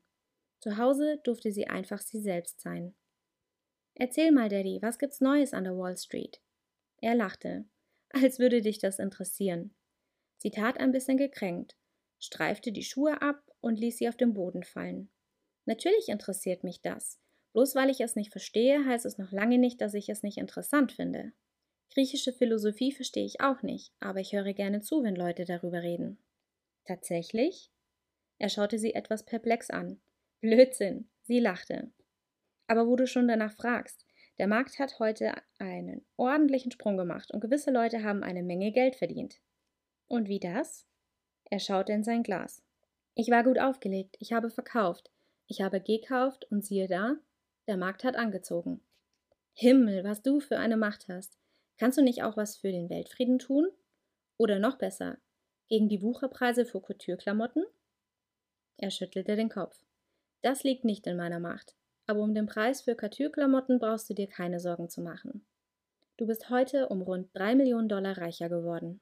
Zu 0.61 0.77
Hause 0.77 1.19
durfte 1.25 1.51
sie 1.51 1.67
einfach 1.67 2.01
sie 2.01 2.21
selbst 2.21 2.61
sein. 2.61 2.95
Erzähl 3.95 4.31
mal, 4.31 4.49
Daddy, 4.49 4.79
was 4.83 4.99
gibt's 4.99 5.21
Neues 5.21 5.55
an 5.55 5.65
der 5.65 5.77
Wall 5.77 5.97
Street? 5.97 6.41
Er 7.01 7.15
lachte. 7.15 7.65
Als 8.11 8.39
würde 8.39 8.63
dich 8.63 8.79
das 8.79 8.99
interessieren. 8.99 9.75
Sie 10.39 10.51
tat 10.51 10.79
ein 10.79 10.93
bisschen 10.93 11.17
gekränkt, 11.17 11.77
streifte 12.19 12.73
die 12.73 12.85
Schuhe 12.85 13.21
ab 13.21 13.43
und 13.61 13.79
ließ 13.79 13.99
sie 13.99 14.09
auf 14.09 14.17
den 14.17 14.35
Boden 14.35 14.63
fallen. 14.63 15.11
Natürlich 15.65 16.09
interessiert 16.09 16.65
mich 16.65 16.81
das. 16.81 17.19
Bloß 17.53 17.75
weil 17.75 17.91
ich 17.91 18.01
es 18.01 18.17
nicht 18.17 18.33
verstehe, 18.33 18.85
heißt 18.85 19.07
es 19.07 19.19
noch 19.19 19.33
lange 19.33 19.59
nicht, 19.59 19.81
dass 19.81 19.95
ich 19.95 20.09
es 20.09 20.23
nicht 20.23 20.39
interessant 20.39 20.93
finde. 20.93 21.33
Griechische 21.93 22.33
Philosophie 22.33 22.93
verstehe 22.93 23.25
ich 23.25 23.41
auch 23.41 23.63
nicht, 23.63 23.93
aber 24.01 24.21
ich 24.21 24.33
höre 24.33 24.53
gerne 24.53 24.83
zu, 24.83 25.03
wenn 25.03 25.17
Leute 25.17 25.45
darüber 25.45 25.83
reden. 25.83 26.19
Tatsächlich? 26.85 27.71
Er 28.39 28.51
schaute 28.51 28.79
sie 28.79 28.95
etwas 28.95 29.25
perplex 29.25 29.71
an. 29.71 30.01
Blödsinn. 30.41 31.09
Sie 31.23 31.41
lachte. 31.41 31.91
Aber 32.67 32.87
wo 32.87 32.97
du 32.97 33.07
schon 33.07 33.27
danach 33.29 33.53
fragst, 33.53 34.06
der 34.39 34.49
Markt 34.49 34.79
hat 34.79 34.99
heute 34.99 35.33
einen 35.59 36.05
ordentlichen 36.17 36.71
Sprung 36.71 36.97
gemacht 36.97 37.31
und 37.31 37.41
gewisse 37.41 37.71
Leute 37.71 38.03
haben 38.03 38.23
eine 38.23 38.43
Menge 38.43 38.71
Geld 38.71 38.97
verdient. 38.97 39.41
Und 40.09 40.29
wie 40.29 40.41
das? 40.41 40.87
Er 41.45 41.59
schaute 41.59 41.93
in 41.93 42.05
sein 42.05 42.23
Glas. 42.23 42.63
Ich 43.15 43.31
war 43.31 43.45
gut 43.45 43.59
aufgelegt, 43.59 44.17
ich 44.19 44.33
habe 44.33 44.51
verkauft, 44.51 45.11
ich 45.47 45.63
habe 45.63 45.81
gekauft 45.81 46.47
und 46.51 46.65
siehe 46.65 46.87
da, 46.87 47.17
der 47.67 47.79
Markt 47.79 48.05
hat 48.05 48.17
angezogen. 48.17 48.83
Himmel, 49.55 50.05
was 50.05 50.23
du 50.23 50.41
für 50.41 50.59
eine 50.59 50.77
Macht 50.77 51.09
hast. 51.09 51.39
Kannst 51.79 51.97
du 51.97 52.03
nicht 52.03 52.23
auch 52.23 52.37
was 52.37 52.57
für 52.57 52.71
den 52.71 52.91
Weltfrieden 52.91 53.39
tun? 53.39 53.69
Oder 54.37 54.59
noch 54.59 54.77
besser, 54.77 55.17
gegen 55.69 55.89
die 55.89 56.03
Wucherpreise 56.03 56.67
für 56.67 56.81
Couture-Klamotten? 56.81 57.65
Er 58.77 58.91
schüttelte 58.91 59.35
den 59.35 59.49
Kopf. 59.49 59.79
Das 60.43 60.63
liegt 60.63 60.85
nicht 60.85 61.07
in 61.07 61.17
meiner 61.17 61.41
Macht 61.41 61.75
aber 62.07 62.21
um 62.21 62.35
den 62.35 62.47
Preis 62.47 62.83
für 62.83 62.95
Couture-Klamotten 62.95 63.79
brauchst 63.79 64.09
du 64.09 64.15
dir 64.15 64.29
keine 64.29 64.61
Sorgen 64.61 64.89
zu 64.89 65.01
machen. 65.01 65.45
Du 66.17 66.27
bist 66.27 66.49
heute 66.51 66.89
um 66.89 67.03
rund 67.03 67.29
drei 67.35 67.55
Millionen 67.55 67.89
Dollar 67.89 68.17
reicher 68.17 68.49
geworden. 68.49 69.01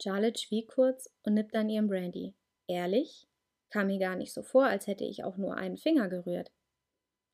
Charlotte 0.00 0.40
schwieg 0.40 0.68
kurz 0.68 1.10
und 1.22 1.34
nippte 1.34 1.58
an 1.58 1.68
ihrem 1.68 1.88
Brandy. 1.88 2.34
Ehrlich? 2.68 3.26
Kam 3.70 3.86
mir 3.86 3.98
gar 3.98 4.16
nicht 4.16 4.32
so 4.32 4.42
vor, 4.42 4.66
als 4.66 4.86
hätte 4.86 5.04
ich 5.04 5.24
auch 5.24 5.36
nur 5.36 5.56
einen 5.56 5.78
Finger 5.78 6.08
gerührt. 6.08 6.52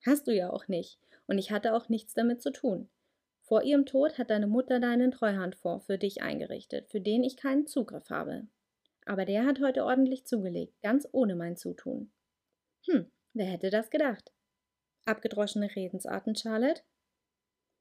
Hast 0.06 0.26
du 0.26 0.34
ja 0.34 0.50
auch 0.50 0.68
nicht, 0.68 0.98
und 1.26 1.38
ich 1.38 1.50
hatte 1.50 1.74
auch 1.74 1.88
nichts 1.88 2.14
damit 2.14 2.40
zu 2.40 2.52
tun. 2.52 2.88
Vor 3.42 3.62
ihrem 3.62 3.86
Tod 3.86 4.18
hat 4.18 4.30
deine 4.30 4.46
Mutter 4.46 4.78
deinen 4.78 5.10
Treuhandfonds 5.10 5.86
für 5.86 5.98
dich 5.98 6.22
eingerichtet, 6.22 6.88
für 6.88 7.00
den 7.00 7.24
ich 7.24 7.36
keinen 7.36 7.66
Zugriff 7.66 8.10
habe. 8.10 8.46
Aber 9.06 9.24
der 9.24 9.46
hat 9.46 9.60
heute 9.60 9.84
ordentlich 9.84 10.26
zugelegt, 10.26 10.80
ganz 10.82 11.08
ohne 11.12 11.34
mein 11.34 11.56
Zutun. 11.56 12.12
Hm, 12.86 13.10
wer 13.32 13.46
hätte 13.46 13.70
das 13.70 13.90
gedacht? 13.90 14.30
Abgedroschene 15.04 15.74
Redensarten, 15.74 16.36
Charlotte? 16.36 16.82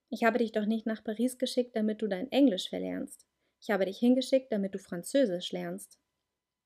Ich 0.09 0.23
habe 0.23 0.37
dich 0.37 0.51
doch 0.51 0.65
nicht 0.65 0.85
nach 0.85 1.03
Paris 1.03 1.37
geschickt, 1.37 1.75
damit 1.75 2.01
du 2.01 2.07
dein 2.07 2.31
Englisch 2.31 2.69
verlernst. 2.69 3.25
Ich 3.59 3.69
habe 3.69 3.85
dich 3.85 3.97
hingeschickt, 3.97 4.51
damit 4.51 4.73
du 4.73 4.79
Französisch 4.79 5.51
lernst. 5.51 5.99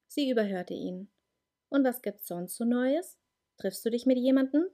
Sie 0.07 0.29
überhörte 0.29 0.73
ihn. 0.73 1.09
Und 1.69 1.83
was 1.83 2.01
gibt's 2.01 2.27
sonst 2.27 2.57
so 2.57 2.65
Neues? 2.65 3.17
Triffst 3.57 3.83
du 3.85 3.89
dich 3.89 4.05
mit 4.05 4.17
jemandem? 4.17 4.65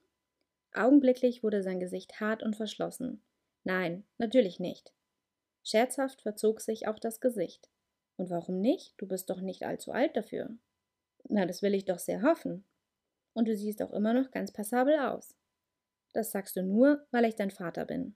Augenblicklich 0.74 1.44
wurde 1.44 1.62
sein 1.62 1.80
Gesicht 1.80 2.20
hart 2.20 2.44
und 2.44 2.56
verschlossen. 2.56 3.24
Nein, 3.64 4.06
natürlich 4.18 4.60
nicht. 4.60 4.94
Scherzhaft 5.64 6.22
verzog 6.22 6.62
sich 6.62 6.88
auch 6.88 7.00
das 7.00 7.20
Gesicht. 7.20 7.70
Und 8.16 8.30
warum 8.30 8.62
nicht? 8.62 8.96
Du 8.98 9.08
bist 9.08 9.30
doch 9.30 9.42
nicht 9.42 9.64
allzu 9.64 9.92
alt 9.92 10.18
dafür. 10.18 10.50
Na, 11.30 11.46
das 11.46 11.62
will 11.62 11.74
ich 11.74 11.86
doch 11.86 12.00
sehr 12.00 12.24
hoffen. 12.24 12.66
Und 13.34 13.48
du 13.48 13.56
siehst 13.56 13.82
auch 13.82 13.94
immer 13.94 14.14
noch 14.14 14.32
ganz 14.32 14.52
passabel 14.52 14.98
aus. 14.98 15.37
Das 16.18 16.32
sagst 16.32 16.56
du 16.56 16.64
nur, 16.64 17.06
weil 17.12 17.26
ich 17.26 17.36
dein 17.36 17.52
Vater 17.52 17.86
bin. 17.86 18.16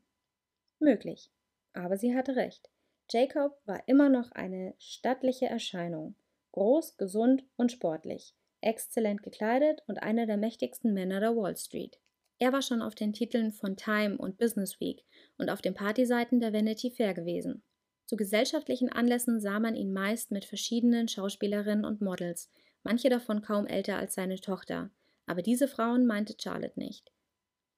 Möglich. 0.79 1.29
Aber 1.73 1.97
sie 1.97 2.15
hatte 2.15 2.35
recht. 2.35 2.67
Jacob 3.11 3.61
war 3.65 3.87
immer 3.87 4.09
noch 4.09 4.31
eine 4.31 4.73
stattliche 4.79 5.45
Erscheinung. 5.45 6.15
Groß, 6.51 6.97
gesund 6.97 7.43
und 7.57 7.71
sportlich. 7.71 8.33
Exzellent 8.59 9.21
gekleidet 9.21 9.83
und 9.85 10.01
einer 10.01 10.25
der 10.25 10.37
mächtigsten 10.37 10.95
Männer 10.95 11.19
der 11.19 11.35
Wall 11.35 11.55
Street. 11.55 11.99
Er 12.39 12.51
war 12.51 12.63
schon 12.63 12.81
auf 12.81 12.95
den 12.95 13.13
Titeln 13.13 13.51
von 13.51 13.77
Time 13.77 14.17
und 14.17 14.39
Business 14.39 14.79
Week 14.79 15.05
und 15.37 15.51
auf 15.51 15.61
den 15.61 15.75
Partyseiten 15.75 16.39
der 16.39 16.53
Vanity 16.53 16.89
Fair 16.89 17.13
gewesen. 17.13 17.61
Zu 18.07 18.15
gesellschaftlichen 18.17 18.89
Anlässen 18.89 19.39
sah 19.39 19.59
man 19.59 19.75
ihn 19.75 19.93
meist 19.93 20.31
mit 20.31 20.45
verschiedenen 20.45 21.07
Schauspielerinnen 21.07 21.85
und 21.85 22.01
Models, 22.01 22.49
manche 22.81 23.09
davon 23.09 23.43
kaum 23.43 23.67
älter 23.67 23.97
als 23.97 24.15
seine 24.15 24.41
Tochter, 24.41 24.89
aber 25.27 25.43
diese 25.43 25.67
Frauen 25.67 26.07
meinte 26.07 26.33
Charlotte 26.41 26.79
nicht. 26.79 27.11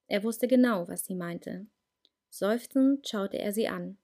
Er 0.06 0.22
wusste 0.22 0.48
genau, 0.48 0.88
was 0.88 1.04
sie 1.04 1.14
meinte. 1.14 1.66
Seufzend 2.30 3.08
schaute 3.08 3.38
er 3.38 3.52
sie 3.52 3.68
an. 3.68 3.98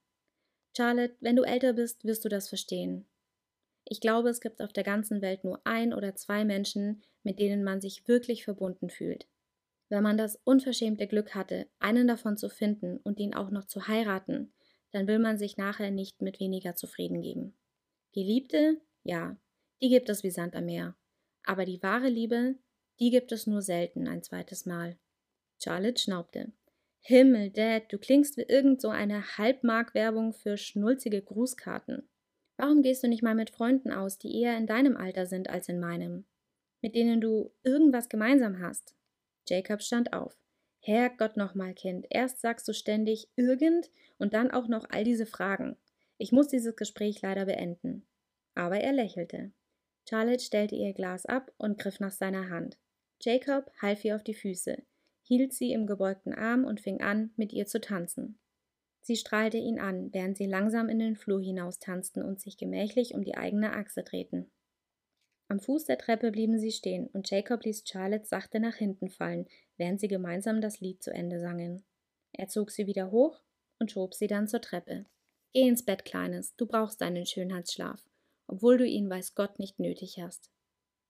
Charlotte, 0.77 1.17
wenn 1.21 1.37
du 1.37 1.43
älter 1.43 1.73
bist, 1.73 2.05
wirst 2.05 2.25
du 2.25 2.29
das 2.29 2.49
verstehen. 2.49 3.07
Ich 3.85 4.01
glaube, 4.01 4.29
es 4.29 4.41
gibt 4.41 4.63
auf 4.63 4.73
der 4.73 4.85
ganzen 4.85 5.21
Welt 5.21 5.43
nur 5.43 5.61
ein 5.65 5.93
oder 5.93 6.15
zwei 6.15 6.45
Menschen, 6.45 7.03
mit 7.23 7.39
denen 7.39 7.65
man 7.65 7.81
sich 7.81 8.07
wirklich 8.07 8.45
verbunden 8.45 8.89
fühlt. 8.89 9.27
Wenn 9.89 10.05
man 10.05 10.17
das 10.17 10.41
unverschämte 10.45 11.09
Glück 11.09 11.35
hatte, 11.35 11.67
einen 11.81 12.07
davon 12.07 12.37
zu 12.37 12.49
finden 12.49 12.99
und 12.99 13.19
ihn 13.19 13.35
auch 13.35 13.51
noch 13.51 13.65
zu 13.65 13.89
heiraten, 13.89 14.53
dann 14.93 15.09
will 15.09 15.19
man 15.19 15.39
sich 15.39 15.57
nachher 15.57 15.91
nicht 15.91 16.23
mit 16.23 16.39
weniger 16.39 16.77
zufrieden 16.77 17.23
geben. 17.23 17.57
Geliebte? 18.13 18.81
Ja, 19.03 19.37
die 19.83 19.89
gibt 19.89 20.09
es 20.09 20.23
wie 20.23 20.31
Sand 20.31 20.55
am 20.55 20.67
Meer. 20.67 20.97
Aber 21.45 21.65
die 21.65 21.83
wahre 21.83 22.09
Liebe, 22.09 22.57
die 23.01 23.11
gibt 23.11 23.33
es 23.33 23.47
nur 23.47 23.63
selten 23.63 24.07
ein 24.07 24.23
zweites 24.23 24.67
Mal. 24.67 24.97
Charlotte 25.63 26.01
schnaubte. 26.01 26.53
Himmel, 27.01 27.51
Dad, 27.51 27.93
du 27.93 27.99
klingst 27.99 28.37
wie 28.37 28.43
irgend 28.43 28.81
so 28.81 28.89
eine 28.89 29.39
Halbmark-Werbung 29.39 30.33
für 30.33 30.57
schnulzige 30.57 31.23
Grußkarten. 31.23 32.09
Warum 32.57 32.83
gehst 32.83 33.03
du 33.03 33.09
nicht 33.09 33.23
mal 33.23 33.35
mit 33.35 33.51
Freunden 33.51 33.91
aus, 33.91 34.19
die 34.19 34.39
eher 34.41 34.57
in 34.57 34.67
deinem 34.67 34.97
Alter 34.97 35.27
sind 35.27 35.49
als 35.49 35.69
in 35.69 35.81
meinem? 35.81 36.25
Mit 36.83 36.95
denen 36.95 37.21
du 37.21 37.51
irgendwas 37.63 38.09
gemeinsam 38.09 38.61
hast? 38.61 38.95
Jacob 39.49 39.83
stand 39.83 40.13
auf. 40.13 40.37
Herrgott 40.81 41.37
nochmal, 41.37 41.75
Kind. 41.75 42.07
Erst 42.11 42.41
sagst 42.41 42.67
du 42.69 42.73
ständig 42.73 43.29
irgend 43.37 43.91
und 44.19 44.35
dann 44.35 44.51
auch 44.51 44.69
noch 44.69 44.89
all 44.91 45.05
diese 45.05 45.27
Fragen. 45.27 45.77
Ich 46.19 46.33
muss 46.33 46.49
dieses 46.49 46.77
Gespräch 46.77 47.21
leider 47.23 47.47
beenden. 47.47 48.07
Aber 48.55 48.79
er 48.79 48.93
lächelte. 48.93 49.53
Charlotte 50.09 50.45
stellte 50.45 50.75
ihr 50.75 50.93
Glas 50.93 51.27
ab 51.27 51.53
und 51.57 51.79
griff 51.79 52.01
nach 52.01 52.13
seiner 52.13 52.51
Hand. 52.51 52.79
Jacob 53.23 53.71
half 53.81 54.05
ihr 54.05 54.17
auf 54.17 54.25
die 54.25 54.35
Füße, 54.35 54.83
hielt 55.31 55.53
sie 55.53 55.71
im 55.71 55.87
gebeugten 55.87 56.35
Arm 56.35 56.65
und 56.65 56.81
fing 56.81 57.01
an, 57.03 57.31
mit 57.37 57.53
ihr 57.53 57.65
zu 57.65 57.81
tanzen. 57.81 58.41
Sie 59.01 59.15
strahlte 59.15 59.59
ihn 59.59 59.79
an, 59.79 60.13
während 60.13 60.37
sie 60.37 60.47
langsam 60.47 60.89
in 60.89 60.99
den 60.99 61.15
Flur 61.15 61.41
hinaus 61.41 61.79
tanzten 61.79 62.21
und 62.25 62.41
sich 62.41 62.57
gemächlich 62.59 63.15
um 63.15 63.23
die 63.23 63.37
eigene 63.37 63.73
Achse 63.73 64.03
drehten. 64.03 64.51
Am 65.47 65.61
Fuß 65.61 65.85
der 65.85 65.99
Treppe 65.99 66.33
blieben 66.33 66.59
sie 66.59 66.73
stehen 66.73 67.07
und 67.13 67.31
Jacob 67.31 67.63
ließ 67.63 67.85
Charlotte 67.87 68.27
sachte 68.27 68.59
nach 68.59 68.75
hinten 68.75 69.09
fallen, 69.09 69.47
während 69.77 70.01
sie 70.01 70.09
gemeinsam 70.09 70.61
das 70.61 70.81
Lied 70.81 71.01
zu 71.01 71.13
Ende 71.13 71.39
sangen. 71.39 71.85
Er 72.33 72.49
zog 72.49 72.73
sie 72.73 72.89
wieder 72.89 73.13
hoch 73.13 73.41
und 73.79 73.93
schob 73.93 74.15
sie 74.15 74.27
dann 74.27 74.49
zur 74.49 74.61
Treppe. 74.61 75.07
Geh 75.53 75.69
ins 75.69 75.85
Bett, 75.85 76.05
Kleines, 76.05 76.57
du 76.57 76.67
brauchst 76.67 77.01
deinen 77.01 77.25
Schönheitsschlaf, 77.25 78.05
obwohl 78.49 78.79
du 78.79 78.85
ihn 78.85 79.09
weiß 79.09 79.37
Gott 79.37 79.61
nicht 79.61 79.79
nötig 79.79 80.19
hast. 80.21 80.51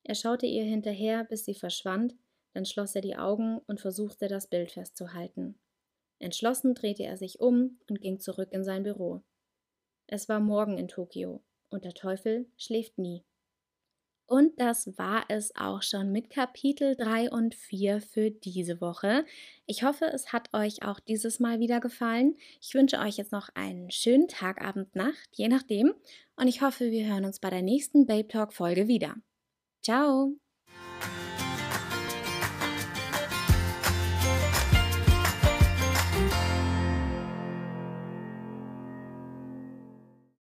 Er 0.04 0.14
schaute 0.14 0.44
ihr 0.44 0.64
hinterher, 0.64 1.24
bis 1.24 1.46
sie 1.46 1.54
verschwand, 1.54 2.14
dann 2.52 2.64
schloss 2.64 2.94
er 2.94 3.02
die 3.02 3.16
Augen 3.16 3.58
und 3.66 3.80
versuchte 3.80 4.28
das 4.28 4.48
Bild 4.48 4.72
festzuhalten. 4.72 5.58
Entschlossen 6.18 6.74
drehte 6.74 7.04
er 7.04 7.16
sich 7.16 7.40
um 7.40 7.78
und 7.88 8.00
ging 8.00 8.20
zurück 8.20 8.52
in 8.52 8.64
sein 8.64 8.82
Büro. 8.82 9.22
Es 10.06 10.28
war 10.28 10.40
morgen 10.40 10.76
in 10.76 10.88
Tokio, 10.88 11.42
und 11.70 11.84
der 11.84 11.94
Teufel 11.94 12.46
schläft 12.56 12.98
nie. 12.98 13.24
Und 14.26 14.60
das 14.60 14.96
war 14.96 15.24
es 15.28 15.56
auch 15.56 15.82
schon 15.82 16.12
mit 16.12 16.30
Kapitel 16.30 16.94
3 16.94 17.32
und 17.32 17.52
4 17.52 18.00
für 18.00 18.30
diese 18.30 18.80
Woche. 18.80 19.24
Ich 19.66 19.82
hoffe, 19.82 20.04
es 20.04 20.32
hat 20.32 20.54
euch 20.54 20.84
auch 20.84 21.00
dieses 21.00 21.40
Mal 21.40 21.58
wieder 21.58 21.80
gefallen. 21.80 22.36
Ich 22.60 22.74
wünsche 22.74 23.00
euch 23.00 23.16
jetzt 23.16 23.32
noch 23.32 23.48
einen 23.54 23.90
schönen 23.90 24.28
Tag, 24.28 24.62
Abend, 24.62 24.94
Nacht, 24.94 25.30
je 25.32 25.48
nachdem. 25.48 25.94
Und 26.36 26.46
ich 26.46 26.62
hoffe, 26.62 26.92
wir 26.92 27.08
hören 27.08 27.24
uns 27.24 27.40
bei 27.40 27.50
der 27.50 27.62
nächsten 27.62 28.06
Babe 28.06 28.28
Talk 28.28 28.52
Folge 28.52 28.86
wieder. 28.86 29.16
Ciao! 29.82 30.49